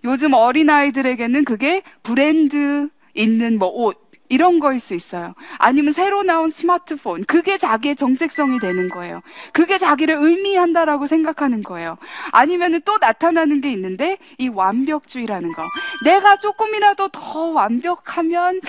요즘 0.03 0.33
어린아이들에게는 0.33 1.45
그게 1.45 1.83
브랜드 2.03 2.89
있는 3.13 3.57
뭐 3.59 3.69
옷, 3.69 4.02
이런 4.33 4.59
거일 4.59 4.79
수 4.79 4.95
있어요. 4.95 5.35
아니면 5.59 5.93
새로 5.93 6.23
나온 6.23 6.49
스마트폰. 6.49 7.23
그게 7.25 7.59
자기의 7.59 7.95
정체성이 7.95 8.57
되는 8.57 8.89
거예요. 8.89 9.21
그게 9.51 9.77
자기를 9.77 10.17
의미한다라고 10.19 11.05
생각하는 11.05 11.61
거예요. 11.61 11.99
아니면 12.31 12.81
또 12.83 12.97
나타나는 12.97 13.61
게 13.61 13.71
있는데 13.71 14.17
이 14.39 14.47
완벽주의라는 14.47 15.53
거. 15.53 15.61
내가 16.03 16.37
조금이라도 16.37 17.09
더 17.09 17.39
완벽하면 17.51 18.59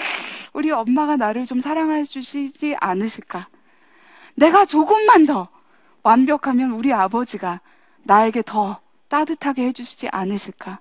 우리 0.53 0.71
엄마가 0.71 1.17
나를 1.17 1.47
좀 1.47 1.61
사랑해 1.61 2.05
주시지 2.05 2.77
않으실까? 2.79 3.49
내가 4.35 4.67
조금만 4.67 5.25
더 5.25 5.49
완벽하면 6.03 6.73
우리 6.73 6.93
아버지가 6.93 7.63
나에게 8.03 8.43
더 8.45 8.81
따뜻하게 9.09 9.69
해주시지 9.69 10.09
않으실까? 10.09 10.81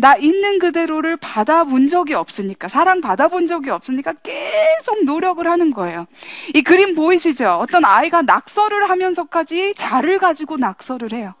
나 0.00 0.14
있는 0.14 0.60
그대로를 0.60 1.16
받아본 1.16 1.88
적이 1.88 2.14
없으니까, 2.14 2.68
사랑 2.68 3.00
받아본 3.00 3.48
적이 3.48 3.70
없으니까 3.70 4.14
계속 4.22 5.04
노력을 5.04 5.44
하는 5.44 5.72
거예요. 5.72 6.06
이 6.54 6.62
그림 6.62 6.94
보이시죠? 6.94 7.58
어떤 7.60 7.84
아이가 7.84 8.22
낙서를 8.22 8.88
하면서까지 8.88 9.74
자를 9.74 10.18
가지고 10.18 10.56
낙서를 10.56 11.12
해요. 11.12 11.34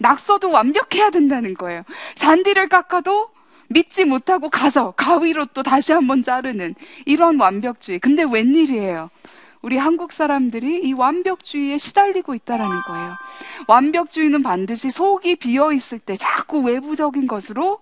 낙서도 0.00 0.50
완벽해야 0.50 1.08
된다는 1.08 1.54
거예요. 1.54 1.82
잔디를 2.14 2.68
깎아도 2.68 3.30
믿지 3.68 4.04
못하고 4.04 4.50
가서 4.50 4.90
가위로 4.90 5.46
또 5.54 5.62
다시 5.62 5.94
한번 5.94 6.22
자르는 6.22 6.74
이런 7.06 7.40
완벽주의. 7.40 7.98
근데 8.00 8.22
웬일이에요? 8.22 9.08
우리 9.62 9.78
한국 9.78 10.12
사람들이 10.12 10.80
이 10.84 10.92
완벽주의에 10.92 11.78
시달리고 11.78 12.34
있다라는 12.34 12.80
거예요. 12.86 13.14
완벽주의는 13.66 14.42
반드시 14.42 14.90
속이 14.90 15.36
비어 15.36 15.72
있을 15.72 15.98
때 16.00 16.16
자꾸 16.16 16.60
외부적인 16.60 17.26
것으로 17.26 17.78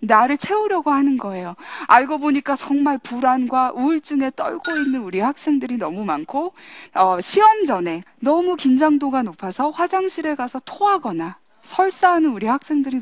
나를 0.00 0.36
채우려고 0.36 0.90
하는 0.90 1.16
거예요. 1.16 1.56
알고 1.86 2.18
보니까 2.18 2.54
정말 2.56 2.98
불안과 2.98 3.72
우울증에 3.72 4.30
떨고 4.36 4.76
있는 4.76 5.00
우리 5.02 5.20
학생들이 5.20 5.78
너무 5.78 6.04
많고, 6.04 6.52
어, 6.94 7.20
시험 7.20 7.64
전에 7.64 8.02
너무 8.20 8.56
긴장도가 8.56 9.22
높아서 9.22 9.70
화장실에 9.70 10.34
가서 10.34 10.60
토하거나 10.64 11.38
설사하는 11.62 12.30
우리 12.30 12.46
학생들이 12.46 13.00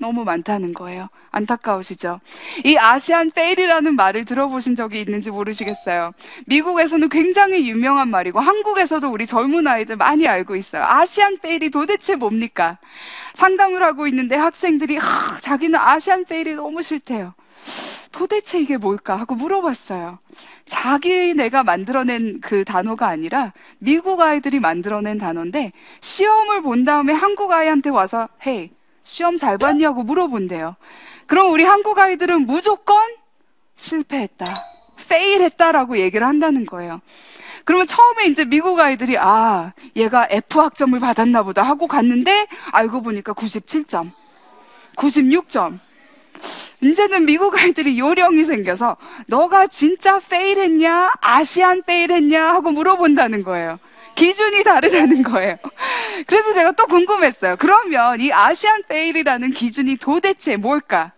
너- 0.00 0.08
너무 0.08 0.24
많다는 0.24 0.72
거예요. 0.72 1.08
안타까우시죠? 1.30 2.20
이 2.64 2.76
Asian 2.76 3.30
fail이라는 3.30 3.94
말을 3.94 4.24
들어보신 4.24 4.74
적이 4.74 5.00
있는지 5.00 5.30
모르시겠어요. 5.30 6.12
미국에서는 6.46 7.08
굉장히 7.10 7.68
유명한 7.68 8.08
말이고 8.08 8.40
한국에서도 8.40 9.06
우리 9.10 9.26
젊은 9.26 9.66
아이들 9.66 9.96
많이 9.96 10.26
알고 10.26 10.56
있어요. 10.56 10.82
Asian 10.84 11.38
fail이 11.38 11.70
도대체 11.70 12.16
뭡니까? 12.16 12.78
상담을 13.34 13.82
하고 13.82 14.06
있는데 14.06 14.36
학생들이 14.36 14.96
하, 14.96 15.36
자기는 15.38 15.78
Asian 15.78 16.24
fail이 16.24 16.54
너무 16.54 16.82
싫대요. 16.82 17.34
도대체 18.10 18.58
이게 18.58 18.76
뭘까 18.78 19.16
하고 19.16 19.34
물어봤어요. 19.34 20.18
자기네가 20.66 21.62
만들어낸 21.64 22.40
그 22.40 22.64
단어가 22.64 23.08
아니라 23.08 23.52
미국 23.78 24.20
아이들이 24.20 24.58
만들어낸 24.58 25.18
단어인데 25.18 25.72
시험을 26.00 26.62
본 26.62 26.84
다음에 26.84 27.12
한국 27.12 27.52
아이한테 27.52 27.90
와서 27.90 28.28
hey 28.46 28.70
시험 29.08 29.38
잘 29.38 29.56
봤냐고 29.56 30.02
물어본대요. 30.02 30.76
그럼 31.26 31.50
우리 31.50 31.64
한국 31.64 31.98
아이들은 31.98 32.46
무조건 32.46 32.96
실패했다. 33.74 34.46
fail했다라고 35.08 35.98
얘기를 35.98 36.26
한다는 36.26 36.66
거예요. 36.66 37.00
그러면 37.64 37.86
처음에 37.86 38.26
이제 38.26 38.44
미국 38.44 38.78
아이들이 38.78 39.16
아, 39.18 39.72
얘가 39.96 40.28
F 40.30 40.60
학점을 40.60 40.98
받았나 41.00 41.42
보다 41.42 41.62
하고 41.62 41.86
갔는데 41.86 42.46
알고 42.72 43.00
보니까 43.00 43.32
97점. 43.32 44.10
96점. 44.96 45.78
이제는 46.82 47.24
미국 47.24 47.58
아이들이 47.58 47.98
요령이 47.98 48.44
생겨서 48.44 48.98
너가 49.26 49.68
진짜 49.68 50.18
fail했냐? 50.20 51.12
Asian 51.22 51.82
fail했냐? 51.82 52.46
하고 52.48 52.72
물어본다는 52.72 53.42
거예요. 53.42 53.78
기준이 54.18 54.64
다르다는 54.64 55.22
거예요. 55.22 55.56
그래서 56.26 56.52
제가 56.52 56.72
또 56.72 56.86
궁금했어요. 56.86 57.56
그러면 57.56 58.18
이 58.20 58.32
Asian 58.32 58.82
fail이라는 58.88 59.52
기준이 59.52 59.96
도대체 59.96 60.56
뭘까? 60.56 61.12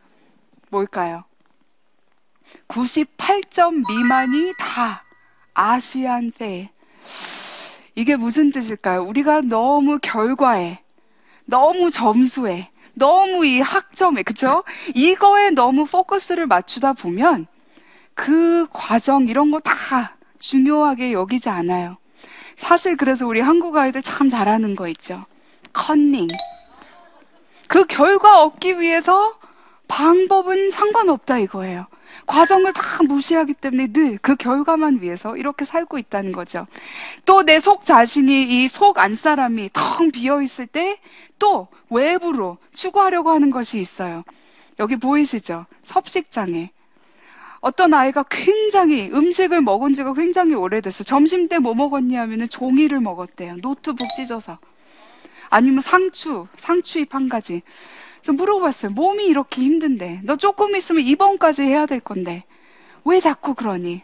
뭘까요? 0.68 1.24
98점 2.68 3.88
미만이 3.88 4.52
다 4.58 5.04
Asian 5.54 6.30
fail. 6.36 6.68
이게 7.94 8.16
무슨 8.16 8.52
뜻일까요? 8.52 9.02
우리가 9.02 9.40
너무 9.40 9.98
결과에, 10.00 10.80
너무 11.46 11.90
점수에, 11.90 12.70
너무 12.94 13.46
이 13.46 13.60
학점에, 13.60 14.22
그쵸? 14.22 14.62
이거에 14.94 15.50
너무 15.50 15.86
포커스를 15.86 16.46
맞추다 16.46 16.92
보면 16.92 17.46
그 18.14 18.66
과정, 18.70 19.26
이런 19.26 19.50
거 19.50 19.58
다 19.60 20.16
중요하게 20.38 21.12
여기지 21.12 21.48
않아요. 21.48 21.96
사실 22.60 22.96
그래서 22.96 23.26
우리 23.26 23.40
한국 23.40 23.76
아이들 23.76 24.02
참 24.02 24.28
잘하는 24.28 24.74
거 24.76 24.86
있죠. 24.88 25.24
컨닝. 25.72 26.28
그 27.68 27.86
결과 27.86 28.42
얻기 28.44 28.78
위해서 28.80 29.34
방법은 29.88 30.70
상관없다 30.70 31.38
이거예요. 31.38 31.86
과정을 32.26 32.72
다 32.72 33.02
무시하기 33.02 33.54
때문에 33.54 33.88
늘 33.92 34.18
그 34.20 34.36
결과만 34.36 35.00
위해서 35.00 35.36
이렇게 35.36 35.64
살고 35.64 35.98
있다는 35.98 36.32
거죠. 36.32 36.66
또 37.24 37.42
내 37.42 37.58
속 37.60 37.84
자신이 37.84 38.42
이 38.64 38.68
속 38.68 38.98
안 38.98 39.14
사람이 39.14 39.70
텅 39.72 40.10
비어 40.10 40.42
있을 40.42 40.66
때 40.66 40.98
또 41.38 41.68
외부로 41.88 42.58
추구하려고 42.74 43.30
하는 43.30 43.50
것이 43.50 43.80
있어요. 43.80 44.22
여기 44.78 44.96
보이시죠? 44.96 45.64
섭식장애. 45.82 46.70
어떤 47.60 47.92
아이가 47.92 48.22
굉장히 48.28 49.10
음식을 49.12 49.60
먹은 49.60 49.92
지가 49.94 50.14
굉장히 50.14 50.54
오래됐어. 50.54 51.04
점심 51.04 51.48
때 51.48 51.58
뭐 51.58 51.74
먹었냐 51.74 52.20
하면은 52.22 52.48
종이를 52.48 53.00
먹었대요. 53.00 53.56
노트북 53.62 54.06
찢어서. 54.16 54.58
아니면 55.50 55.80
상추, 55.80 56.46
상추잎 56.56 57.14
한 57.14 57.28
가지. 57.28 57.62
그래서 58.20 58.32
물어봤어요. 58.32 58.92
몸이 58.92 59.26
이렇게 59.26 59.62
힘든데. 59.62 60.20
너 60.24 60.36
조금 60.36 60.74
있으면 60.76 61.04
입원까지 61.04 61.62
해야 61.62 61.86
될 61.86 62.00
건데. 62.00 62.44
왜 63.04 63.20
자꾸 63.20 63.54
그러니? 63.54 64.02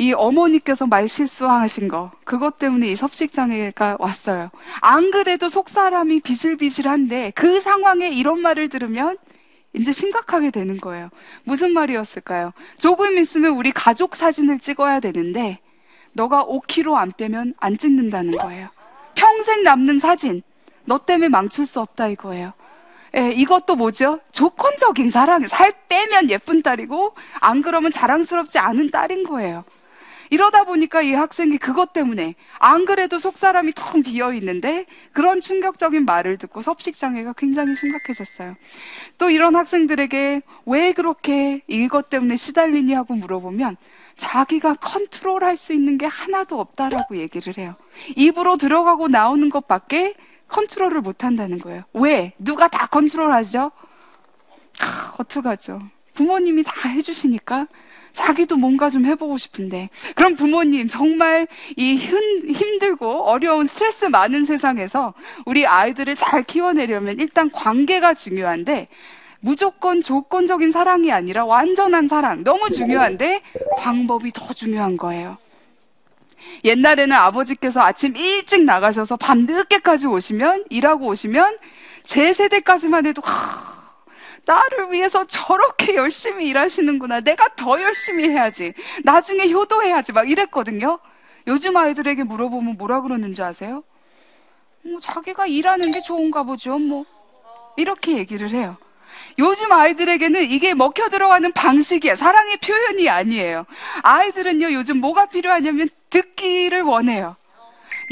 이 0.00 0.12
어머니께서 0.12 0.86
말 0.86 1.08
실수하신 1.08 1.88
거, 1.88 2.12
그것 2.24 2.58
때문에 2.58 2.88
이 2.88 2.94
섭식장애가 2.94 3.96
왔어요. 3.98 4.50
안 4.80 5.10
그래도 5.10 5.48
속 5.48 5.68
사람이 5.68 6.20
비실비실한데 6.20 7.32
그 7.34 7.58
상황에 7.58 8.08
이런 8.08 8.40
말을 8.40 8.68
들으면 8.68 9.18
이제 9.78 9.92
심각하게 9.92 10.50
되는 10.50 10.76
거예요. 10.76 11.08
무슨 11.44 11.72
말이었을까요? 11.72 12.52
조금 12.78 13.16
있으면 13.18 13.52
우리 13.52 13.70
가족 13.70 14.16
사진을 14.16 14.58
찍어야 14.58 15.00
되는데 15.00 15.60
너가 16.12 16.44
5kg 16.44 16.94
안 16.94 17.12
빼면 17.12 17.54
안 17.58 17.78
찍는다는 17.78 18.32
거예요. 18.32 18.68
평생 19.14 19.62
남는 19.62 19.98
사진. 19.98 20.42
너 20.84 20.98
때문에 20.98 21.28
망칠 21.28 21.66
수 21.66 21.80
없다 21.80 22.08
이거예요. 22.08 22.52
예, 23.16 23.30
이것도 23.30 23.76
뭐죠? 23.76 24.20
조건적인 24.32 25.10
사랑. 25.10 25.46
살 25.46 25.72
빼면 25.88 26.30
예쁜 26.30 26.62
딸이고 26.62 27.14
안 27.40 27.62
그러면 27.62 27.90
자랑스럽지 27.90 28.58
않은 28.58 28.90
딸인 28.90 29.24
거예요. 29.24 29.64
이러다 30.30 30.64
보니까 30.64 31.02
이 31.02 31.12
학생이 31.12 31.58
그것 31.58 31.92
때문에 31.92 32.34
안 32.58 32.84
그래도 32.84 33.18
속사람이 33.18 33.72
텅 33.74 34.02
비어 34.02 34.32
있는데 34.34 34.86
그런 35.12 35.40
충격적인 35.40 36.04
말을 36.04 36.38
듣고 36.38 36.62
섭식장애가 36.62 37.34
굉장히 37.34 37.74
심각해졌어요. 37.74 38.56
또 39.18 39.30
이런 39.30 39.56
학생들에게 39.56 40.42
왜 40.66 40.92
그렇게 40.92 41.62
이것 41.66 42.10
때문에 42.10 42.36
시달리니 42.36 42.92
하고 42.94 43.14
물어보면 43.14 43.76
자기가 44.16 44.74
컨트롤 44.76 45.44
할 45.44 45.56
수 45.56 45.72
있는 45.72 45.98
게 45.98 46.06
하나도 46.06 46.60
없다라고 46.60 47.16
얘기를 47.16 47.56
해요. 47.58 47.74
입으로 48.16 48.56
들어가고 48.56 49.08
나오는 49.08 49.48
것밖에 49.50 50.14
컨트롤을 50.48 51.00
못 51.00 51.24
한다는 51.24 51.58
거예요. 51.58 51.82
왜? 51.92 52.32
누가 52.38 52.68
다 52.68 52.86
컨트롤 52.86 53.32
하죠? 53.32 53.70
아, 54.80 55.14
어떡하죠? 55.18 55.80
부모님이 56.14 56.62
다 56.64 56.88
해주시니까 56.88 57.66
자기도 58.12 58.56
뭔가 58.56 58.90
좀 58.90 59.04
해보고 59.06 59.38
싶은데. 59.38 59.90
그럼 60.14 60.36
부모님, 60.36 60.88
정말 60.88 61.46
이 61.76 61.96
힘, 61.96 62.18
힘들고 62.50 63.24
어려운 63.24 63.66
스트레스 63.66 64.06
많은 64.06 64.44
세상에서 64.44 65.14
우리 65.46 65.66
아이들을 65.66 66.14
잘 66.16 66.42
키워내려면 66.42 67.18
일단 67.18 67.50
관계가 67.50 68.14
중요한데, 68.14 68.88
무조건 69.40 70.02
조건적인 70.02 70.72
사랑이 70.72 71.12
아니라 71.12 71.44
완전한 71.44 72.08
사랑. 72.08 72.42
너무 72.42 72.70
중요한데, 72.70 73.42
방법이 73.78 74.32
더 74.32 74.52
중요한 74.52 74.96
거예요. 74.96 75.38
옛날에는 76.64 77.14
아버지께서 77.14 77.80
아침 77.80 78.16
일찍 78.16 78.64
나가셔서 78.64 79.16
밤 79.16 79.40
늦게까지 79.46 80.06
오시면, 80.06 80.64
일하고 80.70 81.06
오시면, 81.06 81.58
제 82.02 82.32
세대까지만 82.32 83.06
해도, 83.06 83.22
하, 83.22 83.77
나를 84.48 84.90
위해서 84.92 85.26
저렇게 85.26 85.94
열심히 85.94 86.46
일하시는구나. 86.48 87.20
내가 87.20 87.48
더 87.54 87.80
열심히 87.82 88.30
해야지. 88.30 88.72
나중에 89.04 89.50
효도해야지. 89.50 90.12
막 90.12 90.28
이랬거든요. 90.28 90.98
요즘 91.46 91.76
아이들에게 91.76 92.24
물어보면 92.24 92.76
뭐라 92.78 93.02
그러는지 93.02 93.42
아세요? 93.42 93.84
뭐 94.82 95.00
자기가 95.00 95.46
일하는 95.46 95.90
게 95.90 96.00
좋은가 96.00 96.44
보죠. 96.44 96.78
뭐 96.78 97.04
이렇게 97.76 98.16
얘기를 98.16 98.50
해요. 98.50 98.78
요즘 99.38 99.70
아이들에게는 99.70 100.44
이게 100.44 100.74
먹혀 100.74 101.10
들어가는 101.10 101.52
방식이야. 101.52 102.16
사랑의 102.16 102.56
표현이 102.58 103.08
아니에요. 103.08 103.66
아이들은요, 104.02 104.72
요즘 104.72 104.98
뭐가 104.98 105.26
필요하냐면 105.26 105.88
듣기를 106.08 106.82
원해요. 106.82 107.36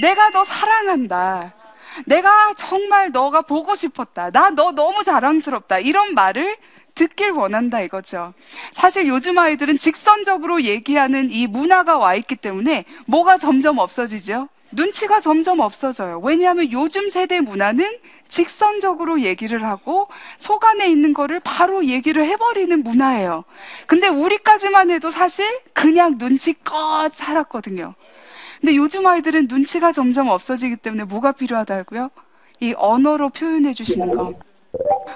내가 0.03 0.31
너 0.31 0.44
사랑한다. 0.44 1.55
내가 2.04 2.54
정말 2.54 3.11
너가 3.11 3.42
보고 3.42 3.74
싶었다. 3.74 4.30
나 4.30 4.50
너 4.50 4.72
너무 4.72 5.02
자랑스럽다. 5.04 5.78
이런 5.80 6.14
말을 6.14 6.56
듣길 6.94 7.30
원한다 7.30 7.80
이거죠. 7.82 8.32
사실 8.72 9.06
요즘 9.06 9.37
아이들은 9.38 9.76
직선적으로 9.76 10.62
얘기하는 10.62 11.30
이 11.30 11.46
문화가 11.46 11.98
와 11.98 12.14
있기 12.14 12.37
때문에 12.37 12.85
뭐가 13.06 13.37
점점 13.38 13.78
없어지죠? 13.78 14.48
눈치가 14.72 15.20
점점 15.20 15.61
없어져요. 15.61 16.20
왜냐하면 16.20 16.72
요즘 16.72 17.09
세대 17.09 17.40
문화는 17.40 17.98
직선적으로 18.28 19.20
얘기를 19.20 19.64
하고 19.64 20.09
속 20.38 20.64
안에 20.64 20.88
있는 20.88 21.12
거를 21.14 21.38
바로 21.40 21.85
얘기를 21.85 22.24
해버리는 22.26 22.82
문화예요. 22.82 23.44
근데 23.87 24.09
우리까지만 24.09 24.90
해도 24.90 25.11
사실 25.11 25.44
그냥 25.72 26.16
눈치껏 26.18 27.12
살았거든요. 27.12 27.94
근데 28.60 28.76
요즘 28.76 29.06
아이들은 29.06 29.48
눈치가 29.48 29.92
점점 29.92 30.28
없어지기 30.28 30.76
때문에 30.76 31.04
뭐가 31.04 31.32
필요하다고요? 31.32 32.10
이 32.60 32.74
언어로 32.76 33.30
표현해 33.30 33.72
주시는 33.72 34.10
거. 34.16 34.34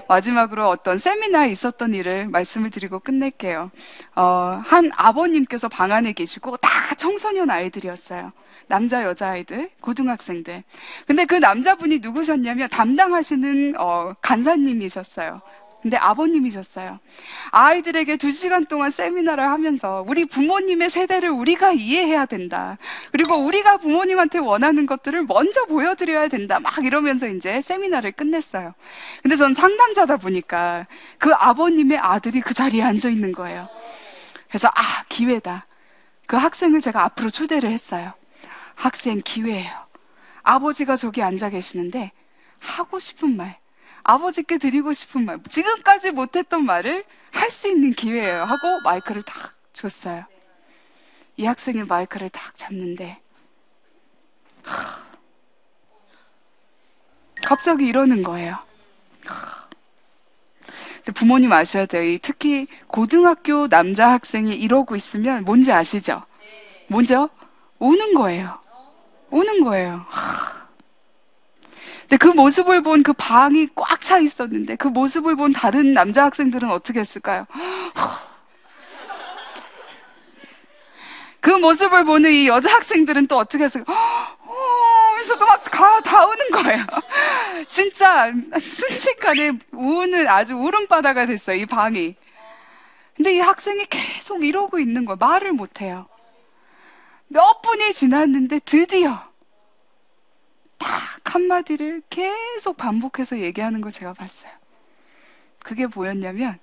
마지막으로 0.09 0.69
어떤 0.69 0.99
세미나에 0.99 1.51
있었던 1.51 1.95
일을 1.95 2.29
말씀을 2.29 2.71
드리고 2.71 3.01
끝낼게요. 3.01 3.71
어, 4.17 4.61
한 4.65 4.91
아버님께서 4.95 5.69
방 5.69 5.93
안에 5.93 6.13
계시고 6.13 6.57
다 6.59 6.71
청소년 6.97 7.51
아이들이었어요. 7.51 8.33
남자, 8.67 9.05
여자 9.05 9.31
아이들, 9.31 9.71
고등학생들. 9.81 10.63
근데 11.07 11.25
그 11.25 11.35
남자분이 11.35 11.99
누구셨냐면 11.99 12.69
담당하시는 12.71 13.75
어, 13.79 14.15
간사님이셨어요. 14.23 15.41
근데 15.83 15.97
아버님이셨어요. 15.97 17.01
아이들에게 17.51 18.17
두 18.19 18.31
시간 18.33 18.67
동안 18.67 18.91
세미나를 18.91 19.45
하면서 19.45 20.05
우리 20.07 20.27
부모님의 20.27 20.91
세대를 20.91 21.31
우리가 21.31 21.73
이해해야 21.73 22.27
된다. 22.27 22.77
그리고 23.13 23.37
우리가 23.37 23.79
부모님한테 23.79 24.39
원하는 24.39 24.87
것들을 24.87 25.25
먼저 25.25 25.65
보여드려야 25.65 26.29
된다. 26.29 26.61
막 26.61 26.85
이러면서 26.85 27.29
이제 27.29 27.61
세미나를 27.61 28.13
끝냈어요. 28.13 28.75
근데 29.23 29.37
전 29.37 29.55
상담자다 29.55 30.19
보니까 30.19 30.87
그 31.19 31.33
아버님의 31.33 31.99
아들이 31.99 32.41
그 32.41 32.53
자리에 32.53 32.83
앉아 32.83 33.09
있는 33.09 33.33
거예요. 33.33 33.69
그래서 34.49 34.69
아, 34.69 35.05
기회다. 35.09 35.67
그 36.27 36.37
학생을 36.37 36.81
제가 36.81 37.05
앞으로 37.05 37.31
초대를 37.31 37.71
했어요. 37.71 38.13
학생 38.75 39.21
기회예요. 39.25 39.71
아버지가 40.43 40.97
저기 40.97 41.23
앉아 41.23 41.51
계시는데 41.51 42.13
하고 42.59 42.99
싶은 42.99 43.37
말, 43.37 43.60
아버지께 44.15 44.59
드리고 44.59 44.93
싶은 44.93 45.25
말, 45.25 45.39
지금까지 45.49 46.11
못했던 46.11 46.65
말을 46.65 47.05
할 47.33 47.51
수 47.51 47.69
있는 47.69 47.91
기회예요. 47.91 48.45
하고 48.45 48.81
마이크를 48.81 49.23
탁 49.23 49.55
줬어요. 49.73 50.25
이 51.37 51.47
학생이 51.47 51.85
마이크를 51.85 52.29
탁 52.29 52.57
잡는데, 52.57 53.21
하, 54.65 55.03
갑자기 57.45 57.87
이러는 57.87 58.23
거예요. 58.23 58.59
하. 59.27 59.69
근데 60.97 61.13
부모님 61.13 61.53
아셔야 61.53 61.87
돼요. 61.87 62.03
이 62.03 62.19
특히 62.21 62.67
고등학교 62.89 63.69
남자 63.69 64.11
학생이 64.11 64.53
이러고 64.53 64.97
있으면 64.97 65.45
뭔지 65.45 65.73
아시죠? 65.73 66.25
뭔지요? 66.89 67.31
우는 67.79 68.15
거예요. 68.15 68.61
우는 69.31 69.63
거예요. 69.63 70.05
하. 70.09 70.60
근데 72.11 72.17
그 72.17 72.27
모습을 72.35 72.83
본 72.83 73.05
그 73.05 73.13
방이 73.13 73.69
꽉 73.77 74.01
차 74.03 74.19
있었는데 74.19 74.75
그 74.77 74.89
모습을 74.89 75.37
본 75.37 75.53
다른 75.53 75.95
남자 75.95 76.25
학생들은 76.25 76.69
어떻게 76.69 76.99
했을까요? 77.01 77.47
그 81.41 81.51
모습을 81.51 82.05
보는 82.05 82.33
이 82.33 82.49
여자 82.49 82.75
학생들은 82.75 83.29
또 83.29 83.37
어떻게 83.37 83.63
했을까요? 83.63 83.97
그래서 85.15 85.39
또막다 85.39 86.27
우는 86.27 86.51
거예요. 86.51 86.87
진짜 87.69 88.33
순식간에 88.61 89.53
우는 89.71 90.27
아주 90.27 90.55
울음바다가 90.55 91.27
됐어요, 91.27 91.57
이 91.57 91.67
방이. 91.67 92.17
근데 93.17 93.37
이 93.37 93.39
학생이 93.39 93.87
계속 93.87 94.43
이러고 94.45 94.79
있는 94.81 95.05
거예요. 95.05 95.17
말을 95.17 95.53
못해요. 95.53 96.09
몇 97.29 97.63
분이 97.63 97.93
지났는데 97.93 98.61
드디어 98.65 99.23
딱 100.79 100.89
한마디를 101.31 102.03
계속 102.11 102.77
반복해서 102.77 103.39
얘기하는 103.39 103.81
거 103.81 103.91
제가 103.91 104.13
봤어요. 104.15 104.53
그게 105.63 105.87
뭐였냐면, 105.87 106.59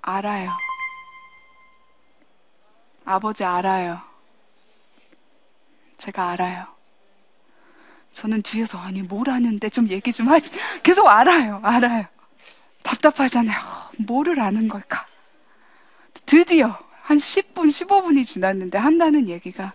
알아요. 0.00 0.50
아버지 3.04 3.44
알아요. 3.44 4.00
제가 5.98 6.30
알아요. 6.30 6.66
저는 8.12 8.42
뒤에서 8.42 8.78
아니 8.78 9.02
뭘 9.02 9.28
아는데 9.30 9.68
좀 9.68 9.88
얘기 9.88 10.12
좀 10.12 10.28
하지. 10.28 10.52
계속 10.82 11.06
알아요. 11.06 11.60
알아요. 11.62 12.06
답답하잖아요. 12.82 13.58
뭐를 14.06 14.40
아는 14.40 14.68
걸까? 14.68 15.06
드디어 16.26 16.78
한 17.02 17.18
10분, 17.18 17.66
15분이 17.66 18.24
지났는데 18.24 18.78
한다는 18.78 19.28
얘기가 19.28 19.74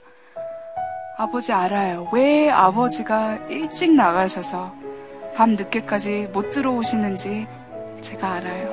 아버지 1.18 1.54
알아요. 1.54 2.10
왜 2.12 2.50
아버지가 2.50 3.38
일찍 3.50 3.94
나가셔서 3.94 4.76
밤 5.34 5.52
늦게까지 5.52 6.30
못 6.34 6.52
들어오시는지 6.52 7.48
제가 8.02 8.34
알아요. 8.34 8.70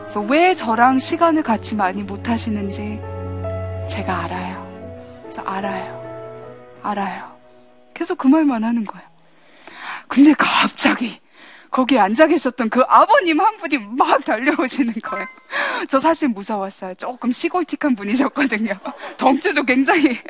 그래서 0.00 0.20
왜 0.22 0.54
저랑 0.54 0.98
시간을 0.98 1.44
같이 1.44 1.76
많이 1.76 2.02
못 2.02 2.28
하시는지 2.28 3.00
제가 3.88 4.24
알아요. 4.24 5.22
그래서 5.22 5.42
알아요. 5.42 6.80
알아요. 6.82 7.32
계속 7.94 8.18
그 8.18 8.26
말만 8.26 8.64
하는 8.64 8.84
거예요. 8.84 9.06
근데 10.08 10.34
갑자기 10.36 11.20
거기 11.72 11.98
앉아 11.98 12.26
계셨던 12.26 12.68
그 12.68 12.82
아버님 12.82 13.40
한 13.40 13.56
분이 13.56 13.78
막 13.78 14.22
달려오시는 14.22 14.92
거예요. 15.02 15.26
저 15.88 15.98
사실 15.98 16.28
무서웠어요. 16.28 16.92
조금 16.94 17.32
시골틱한 17.32 17.94
분이셨거든요. 17.96 18.74
덩치도 19.16 19.62
굉장히. 19.62 20.22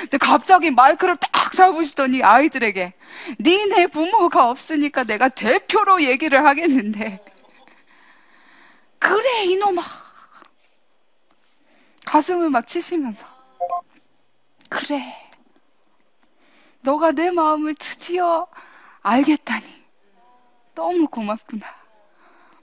근데 0.00 0.18
갑자기 0.18 0.70
마이크를 0.70 1.16
딱 1.16 1.52
잡으시더니 1.52 2.22
아이들에게 2.22 2.92
니네 3.40 3.86
부모가 3.86 4.50
없으니까 4.50 5.04
내가 5.04 5.30
대표로 5.30 6.02
얘기를 6.02 6.44
하겠는데 6.44 7.24
그래 8.98 9.44
이놈아 9.44 9.82
가슴을 12.04 12.50
막 12.50 12.66
치시면서 12.66 13.24
그래 14.68 15.02
너가 16.82 17.12
내 17.12 17.30
마음을 17.30 17.74
드디어 17.76 18.46
알겠다니 19.00 19.79
너무 20.80 21.06
고맙구나. 21.08 21.66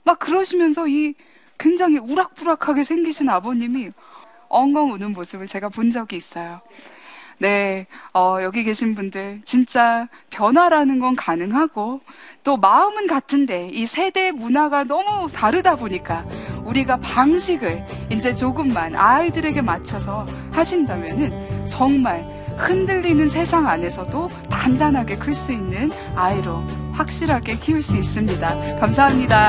막 0.02 0.18
그러시면서 0.18 0.88
이 0.88 1.14
굉장히 1.56 1.98
우락부락하게 1.98 2.82
생기신 2.82 3.28
아버님이 3.28 3.90
엉엉 4.48 4.90
우는 4.90 5.12
모습을 5.12 5.46
제가 5.46 5.68
본 5.68 5.92
적이 5.92 6.16
있어요. 6.16 6.60
네, 7.38 7.86
어, 8.12 8.38
여기 8.42 8.64
계신 8.64 8.96
분들, 8.96 9.42
진짜 9.44 10.08
변화라는 10.30 10.98
건 10.98 11.14
가능하고, 11.14 12.00
또 12.42 12.56
마음은 12.56 13.06
같은데, 13.06 13.68
이 13.72 13.86
세대 13.86 14.32
문화가 14.32 14.82
너무 14.82 15.30
다르다 15.30 15.76
보니까, 15.76 16.26
우리가 16.64 16.96
방식을 16.96 17.84
이제 18.10 18.34
조금만 18.34 18.96
아이들에게 18.96 19.62
맞춰서 19.62 20.26
하신다면은, 20.50 21.68
정말 21.68 22.37
흔들리는 22.58 23.28
세상 23.28 23.66
안에서도 23.66 24.28
단단하게 24.50 25.16
클 25.16 25.34
수 25.34 25.52
있는 25.52 25.90
아이로 26.16 26.62
확실하게 26.92 27.58
키울 27.58 27.80
수 27.80 27.96
있습니다. 27.96 28.78
감사합니다. 28.80 29.48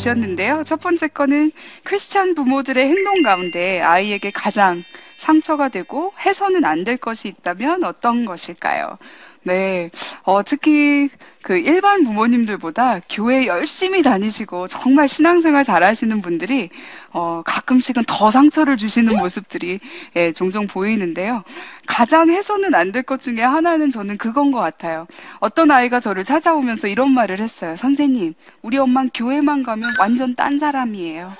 주셨는데요. 0.00 0.64
첫 0.64 0.80
번째 0.80 1.08
거는 1.08 1.52
크리스찬 1.84 2.34
부모들의 2.34 2.88
행동 2.88 3.22
가운데 3.22 3.80
아이에게 3.82 4.30
가장 4.30 4.82
상처가 5.18 5.68
되고 5.68 6.12
해서는 6.24 6.64
안 6.64 6.84
될 6.84 6.96
것이 6.96 7.28
있다면 7.28 7.84
어떤 7.84 8.24
것일까요? 8.24 8.96
네, 9.42 9.90
어, 10.24 10.42
특히 10.42 11.08
그 11.42 11.56
일반 11.56 12.04
부모님들보다 12.04 13.00
교회 13.08 13.46
열심히 13.46 14.02
다니시고 14.02 14.66
정말 14.66 15.08
신앙생활 15.08 15.64
잘하시는 15.64 16.20
분들이 16.20 16.68
어, 17.12 17.40
가끔씩은 17.46 18.04
더 18.06 18.30
상처를 18.30 18.76
주시는 18.76 19.16
모습들이 19.16 19.80
예, 20.16 20.32
종종 20.32 20.66
보이는데요. 20.66 21.42
가장 21.86 22.28
해서는 22.28 22.74
안 22.74 22.92
될 22.92 23.02
것 23.02 23.18
중에 23.20 23.40
하나는 23.40 23.88
저는 23.88 24.18
그건 24.18 24.50
것 24.50 24.60
같아요. 24.60 25.06
어떤 25.38 25.70
아이가 25.70 26.00
저를 26.00 26.22
찾아오면서 26.22 26.88
이런 26.88 27.10
말을 27.12 27.38
했어요. 27.40 27.76
선생님, 27.76 28.34
우리 28.60 28.76
엄만 28.76 29.08
교회만 29.14 29.62
가면 29.62 29.94
완전 29.98 30.34
딴 30.34 30.58
사람이에요. 30.58 31.32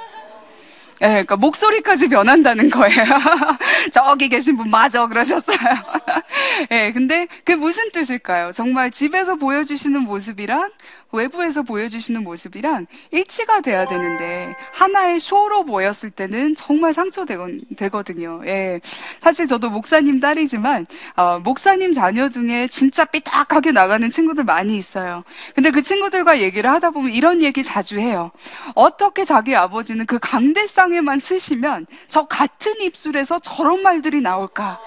예, 1.03 1.07
그러니까 1.07 1.37
목소리까지 1.37 2.09
변한다는 2.09 2.69
거예요. 2.69 3.05
저기 3.91 4.29
계신 4.29 4.57
분 4.57 4.71
맞아 4.71 5.07
그러셨어요. 5.07 5.57
예, 6.71 6.93
근데 6.93 7.27
그게 7.27 7.57
무슨 7.57 7.91
뜻일까요? 7.91 8.53
정말 8.53 8.91
집에서 8.91 9.37
보여주시는 9.37 10.03
모습이랑 10.03 10.71
외부에서 11.13 11.63
보여주시는 11.63 12.23
모습이랑 12.25 12.87
일치가 13.11 13.61
돼야 13.61 13.87
되는데 13.87 14.55
하나의 14.73 15.21
쇼로 15.21 15.65
보였을 15.65 16.11
때는 16.11 16.55
정말 16.55 16.93
상처되거든요. 16.93 18.43
예, 18.47 18.81
사실 19.21 19.47
저도 19.47 19.71
목사님 19.71 20.21
딸이지만 20.21 20.87
어, 21.17 21.41
목사님 21.43 21.93
자녀 21.93 22.29
중에 22.29 22.69
진짜 22.69 23.05
삐딱하게 23.05 23.73
나가는 23.73 24.09
친구들 24.11 24.45
많이 24.45 24.77
있어요. 24.77 25.25
근데 25.55 25.71
그 25.71 25.83
친구들과 25.83 26.41
얘기를 26.41 26.71
하다 26.71 26.91
보면 26.91 27.11
이런 27.11 27.43
얘기 27.43 27.63
자주 27.63 27.99
해요. 27.99 28.31
어떻게 28.75 29.25
자기 29.25 29.55
아버지는 29.55 30.07
그 30.07 30.19
강대상에만 30.19 31.19
쓰시면 31.19 31.87
저 32.09 32.27
같은 32.27 32.81
입술에서 32.81 33.39
저런 33.41 33.83
말들이 33.83 34.21
나올까? 34.21 34.81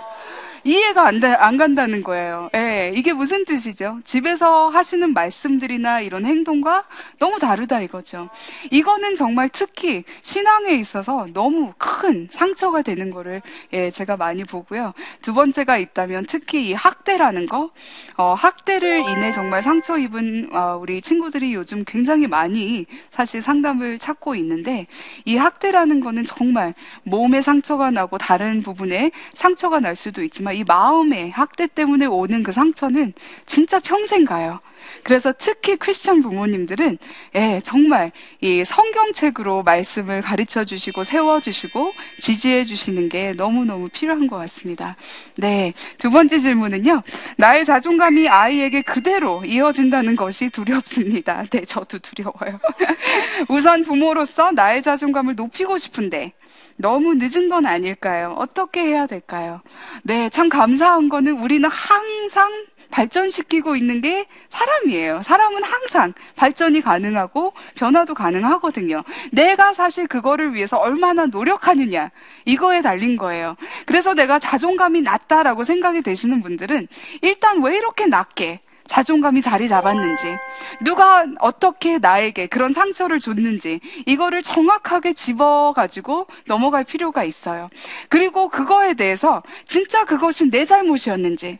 이해가 0.65 1.05
안, 1.07 1.19
다- 1.19 1.35
안 1.45 1.57
간다는 1.57 2.01
거예요. 2.01 2.49
예, 2.55 2.93
이게 2.95 3.11
무슨 3.11 3.43
뜻이죠? 3.43 3.99
집에서 4.05 4.69
하시는 4.69 5.13
말씀들이나 5.13 5.99
이런 5.99 6.25
행동과 6.25 6.85
너무 7.19 7.37
다르다 7.37 7.81
이거죠. 7.81 8.29
이거는 8.71 9.15
정말 9.15 9.49
특히 9.49 10.05
신앙에 10.21 10.73
있어서 10.75 11.25
너무 11.33 11.73
큰 11.77 12.29
상처가 12.31 12.81
되는 12.81 13.11
거를 13.11 13.41
예, 13.73 13.89
제가 13.89 14.15
많이 14.15 14.45
보고요. 14.45 14.93
두 15.21 15.33
번째가 15.33 15.77
있다면 15.77 16.25
특히 16.29 16.69
이 16.69 16.73
학대라는 16.73 17.45
거, 17.47 17.71
어, 18.15 18.33
학대를 18.33 18.99
인해 19.09 19.31
정말 19.31 19.61
상처 19.61 19.97
입은 19.97 20.49
어, 20.53 20.77
우리 20.79 21.01
친구들이 21.01 21.53
요즘 21.53 21.83
굉장히 21.85 22.27
많이 22.27 22.85
사실 23.11 23.41
상담을 23.41 23.99
찾고 23.99 24.35
있는데 24.35 24.87
이 25.25 25.35
학대라는 25.35 25.99
거는 25.99 26.23
정말 26.23 26.73
몸에 27.03 27.41
상처가 27.41 27.91
나고 27.91 28.17
다른 28.17 28.61
부분에 28.61 29.11
상처가 29.33 29.81
날 29.81 29.95
수도 29.97 30.23
있지만 30.23 30.52
이 30.53 30.63
마음의 30.63 31.31
학대 31.31 31.67
때문에 31.67 32.05
오는 32.05 32.43
그 32.43 32.51
상처는 32.51 33.13
진짜 33.45 33.79
평생 33.79 34.25
가요. 34.25 34.59
그래서 35.03 35.33
특히 35.37 35.75
크리스천 35.75 36.21
부모님들은 36.21 36.97
예, 37.35 37.61
정말 37.63 38.11
이 38.41 38.63
성경책으로 38.63 39.63
말씀을 39.63 40.21
가르쳐 40.21 40.63
주시고 40.63 41.03
세워 41.03 41.39
주시고 41.39 41.93
지지해 42.19 42.63
주시는 42.63 43.09
게 43.09 43.33
너무너무 43.33 43.89
필요한 43.89 44.27
것 44.27 44.37
같습니다. 44.37 44.95
네. 45.35 45.73
두 45.99 46.11
번째 46.11 46.37
질문은요. 46.37 47.01
나의 47.37 47.65
자존감이 47.65 48.27
아이에게 48.27 48.81
그대로 48.81 49.43
이어진다는 49.45 50.15
것이 50.15 50.49
두렵습니다. 50.49 51.43
네, 51.49 51.61
저도 51.61 51.99
두려워요. 51.99 52.59
우선 53.49 53.83
부모로서 53.83 54.51
나의 54.51 54.81
자존감을 54.81 55.35
높이고 55.35 55.77
싶은데 55.77 56.33
너무 56.77 57.15
늦은 57.15 57.49
건 57.49 57.65
아닐까요? 57.65 58.35
어떻게 58.37 58.83
해야 58.83 59.05
될까요? 59.05 59.61
네, 60.03 60.29
참 60.29 60.49
감사한 60.49 61.09
거는 61.09 61.39
우리는 61.39 61.67
항상 61.69 62.51
발전시키고 62.91 63.75
있는 63.75 64.01
게 64.01 64.27
사람이에요. 64.49 65.23
사람은 65.23 65.63
항상 65.63 66.13
발전이 66.35 66.81
가능하고 66.81 67.53
변화도 67.75 68.13
가능하거든요. 68.13 69.03
내가 69.31 69.73
사실 69.73 70.05
그거를 70.07 70.53
위해서 70.53 70.77
얼마나 70.77 71.25
노력하느냐, 71.25 72.11
이거에 72.45 72.81
달린 72.83 73.17
거예요. 73.17 73.55
그래서 73.87 74.13
내가 74.13 74.37
자존감이 74.37 75.01
낮다라고 75.01 75.63
생각이 75.63 76.03
되시는 76.03 76.41
분들은 76.43 76.87
일단 77.21 77.63
왜 77.63 77.77
이렇게 77.77 78.05
낮게 78.05 78.61
자존감이 78.85 79.41
자리 79.41 79.67
잡았는지, 79.67 80.37
누가 80.81 81.25
어떻게 81.39 81.97
나에게 81.97 82.47
그런 82.47 82.73
상처를 82.73 83.19
줬는지, 83.19 83.79
이거를 84.05 84.41
정확하게 84.41 85.13
집어가지고 85.13 86.27
넘어갈 86.47 86.83
필요가 86.83 87.23
있어요. 87.23 87.69
그리고 88.09 88.49
그거에 88.49 88.93
대해서 88.93 89.41
진짜 89.67 90.05
그것이 90.05 90.49
내 90.49 90.65
잘못이었는지, 90.65 91.59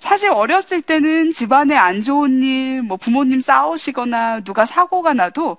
사실 0.00 0.30
어렸을 0.30 0.82
때는 0.82 1.30
집안에 1.30 1.76
안 1.76 2.00
좋은 2.00 2.42
일, 2.42 2.82
뭐 2.82 2.96
부모님 2.96 3.40
싸우시거나 3.40 4.40
누가 4.40 4.64
사고가 4.64 5.14
나도 5.14 5.56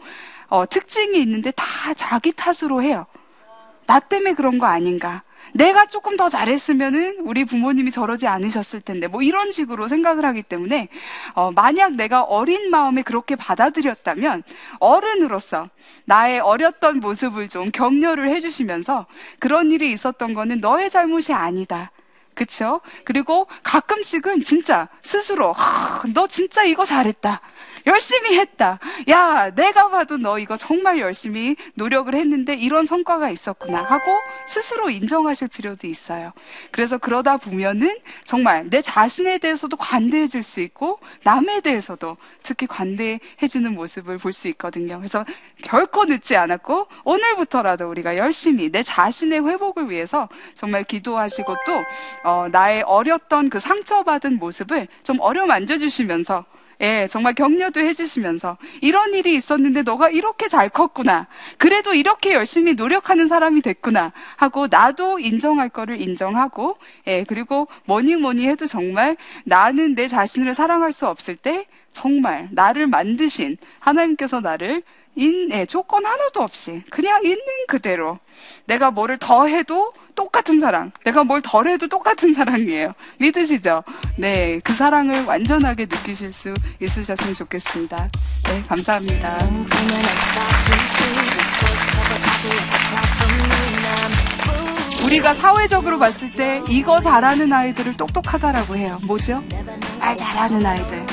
어, 0.47 0.65
특징이 0.65 1.19
있는데 1.21 1.51
다 1.51 1.93
자기 1.95 2.31
탓으로 2.31 2.81
해요. 2.81 3.05
나 3.87 3.99
때문에 3.99 4.33
그런 4.33 4.57
거 4.57 4.65
아닌가. 4.65 5.23
내가 5.53 5.85
조금 5.85 6.17
더 6.17 6.29
잘했으면은 6.29 7.19
우리 7.21 7.45
부모님이 7.45 7.91
저러지 7.91 8.27
않으셨을 8.27 8.81
텐데 8.81 9.07
뭐 9.07 9.21
이런 9.21 9.51
식으로 9.51 9.87
생각을 9.87 10.25
하기 10.25 10.43
때문에 10.43 10.89
어, 11.33 11.51
만약 11.51 11.93
내가 11.93 12.23
어린 12.23 12.69
마음에 12.69 13.01
그렇게 13.01 13.35
받아들였다면 13.35 14.43
어른으로서 14.79 15.69
나의 16.05 16.39
어렸던 16.39 16.99
모습을 16.99 17.47
좀 17.47 17.71
격려를 17.71 18.29
해주시면서 18.29 19.05
그런 19.39 19.71
일이 19.71 19.91
있었던 19.91 20.33
거는 20.33 20.57
너의 20.57 20.89
잘못이 20.89 21.33
아니다. 21.33 21.91
그쵸? 22.35 22.81
그리고 23.05 23.47
가끔씩은 23.63 24.41
진짜 24.43 24.89
스스로, 25.01 25.53
하, 25.53 26.03
너 26.13 26.27
진짜 26.27 26.63
이거 26.63 26.83
잘했다. 26.83 27.41
열심히 27.85 28.37
했다. 28.39 28.79
야, 29.09 29.51
내가 29.53 29.89
봐도 29.89 30.17
너 30.17 30.39
이거 30.39 30.57
정말 30.57 30.99
열심히 30.99 31.55
노력을 31.75 32.13
했는데 32.13 32.53
이런 32.53 32.85
성과가 32.85 33.29
있었구나 33.29 33.83
하고 33.83 34.11
스스로 34.47 34.89
인정하실 34.89 35.49
필요도 35.49 35.87
있어요. 35.87 36.33
그래서 36.71 36.97
그러다 36.97 37.37
보면은 37.37 37.97
정말 38.23 38.65
내 38.69 38.81
자신에 38.81 39.37
대해서도 39.37 39.77
관대해 39.77 40.27
줄 40.27 40.41
수 40.45 40.61
있고 40.61 40.99
남에 41.23 41.61
대해서도 41.61 42.17
특히 42.43 42.67
관대해 42.67 43.19
주는 43.49 43.73
모습을 43.73 44.17
볼 44.19 44.31
수 44.31 44.47
있거든요. 44.49 44.97
그래서 44.97 45.25
결코 45.63 46.05
늦지 46.05 46.35
않았고 46.35 46.87
오늘부터라도 47.03 47.87
우리가 47.87 48.17
열심히 48.17 48.69
내 48.69 48.83
자신의 48.83 49.47
회복을 49.47 49.89
위해서 49.89 50.27
정말 50.53 50.83
기도하시고 50.83 51.55
또 51.65 51.83
어, 52.23 52.47
나의 52.51 52.83
어렸던 52.83 53.49
그 53.49 53.59
상처받은 53.59 54.37
모습을 54.37 54.87
좀 55.03 55.19
어루만져 55.19 55.77
주시면서 55.77 56.45
예, 56.81 57.07
정말 57.09 57.33
격려도 57.33 57.79
해주시면서 57.79 58.57
이런 58.81 59.13
일이 59.13 59.35
있었는데 59.35 59.83
너가 59.83 60.09
이렇게 60.09 60.47
잘 60.47 60.69
컸구나. 60.69 61.27
그래도 61.57 61.93
이렇게 61.93 62.33
열심히 62.33 62.73
노력하는 62.73 63.27
사람이 63.27 63.61
됐구나. 63.61 64.11
하고 64.37 64.67
나도 64.69 65.19
인정할 65.19 65.69
거를 65.69 66.01
인정하고 66.01 66.77
예, 67.07 67.23
그리고 67.23 67.67
뭐니 67.85 68.15
뭐니 68.17 68.47
해도 68.47 68.65
정말 68.65 69.17
나는 69.43 69.95
내 69.95 70.07
자신을 70.07 70.53
사랑할 70.53 70.91
수 70.91 71.07
없을 71.07 71.35
때 71.35 71.65
정말 71.91 72.49
나를 72.51 72.87
만드신 72.87 73.57
하나님께서 73.79 74.41
나를 74.41 74.83
인, 75.15 75.49
예, 75.51 75.65
조건 75.65 76.05
하나도 76.05 76.41
없이 76.41 76.83
그냥 76.89 77.23
있는 77.23 77.39
그대로 77.67 78.19
내가 78.65 78.91
뭐를 78.91 79.17
더 79.17 79.47
해도 79.47 79.93
똑같은 80.15 80.59
사랑, 80.59 80.91
내가 81.03 81.23
뭘 81.23 81.41
덜 81.41 81.67
해도 81.67 81.87
똑같은 81.87 82.33
사랑이에요. 82.33 82.93
믿으시죠? 83.19 83.83
네, 84.17 84.59
그 84.63 84.73
사랑을 84.73 85.23
완전하게 85.25 85.85
느끼실 85.85 86.31
수 86.31 86.53
있으셨으면 86.81 87.35
좋겠습니다. 87.35 88.09
네, 88.47 88.63
감사합니다. 88.67 89.29
우리가 95.03 95.33
사회적으로 95.33 95.99
봤을 95.99 96.31
때 96.31 96.61
이거 96.67 96.99
잘하는 96.99 97.51
아이들을 97.53 97.95
똑똑하다라고 97.95 98.75
해요. 98.75 98.97
뭐죠? 99.05 99.43
말 99.99 100.15
잘하는 100.15 100.65
아이들. 100.65 101.05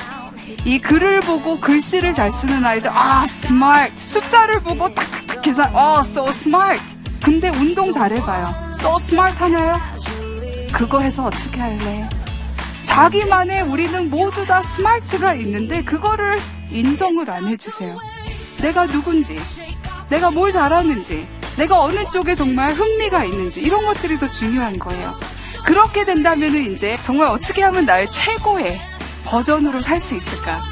이 0.64 0.78
글을 0.78 1.20
보고 1.20 1.58
글씨를 1.60 2.14
잘 2.14 2.32
쓰는 2.32 2.64
아이들, 2.64 2.90
아, 2.92 3.26
스마트. 3.26 3.92
숫자를 3.96 4.60
보고 4.60 4.92
딱딱딱 4.94 5.42
계산, 5.42 5.74
어, 5.74 6.00
so 6.00 6.28
smart. 6.28 6.80
근데 7.22 7.48
운동 7.48 7.92
잘해봐요. 7.92 8.74
so 8.78 8.96
smart 8.96 9.36
하나요? 9.38 9.74
그거 10.72 11.00
해서 11.00 11.24
어떻게 11.24 11.60
할래? 11.60 12.08
자기만의 12.84 13.62
우리는 13.62 14.10
모두 14.10 14.44
다 14.44 14.60
스마트가 14.60 15.34
있는데 15.34 15.82
그거를 15.84 16.38
인정을 16.70 17.30
안 17.30 17.46
해주세요. 17.46 17.96
내가 18.60 18.86
누군지, 18.86 19.38
내가 20.08 20.30
뭘 20.30 20.52
잘하는지, 20.52 21.26
내가 21.56 21.80
어느 21.80 22.04
쪽에 22.10 22.34
정말 22.34 22.72
흥미가 22.72 23.24
있는지 23.24 23.60
이런 23.60 23.84
것들이 23.84 24.18
더 24.18 24.28
중요한 24.28 24.78
거예요. 24.78 25.14
그렇게 25.64 26.04
된다면은 26.04 26.72
이제 26.74 26.98
정말 27.02 27.28
어떻게 27.28 27.62
하면 27.62 27.84
나의 27.86 28.10
최고의 28.10 28.80
버전으로 29.32 29.80
살 29.80 29.98
수 29.98 30.14
있을까? 30.14 30.71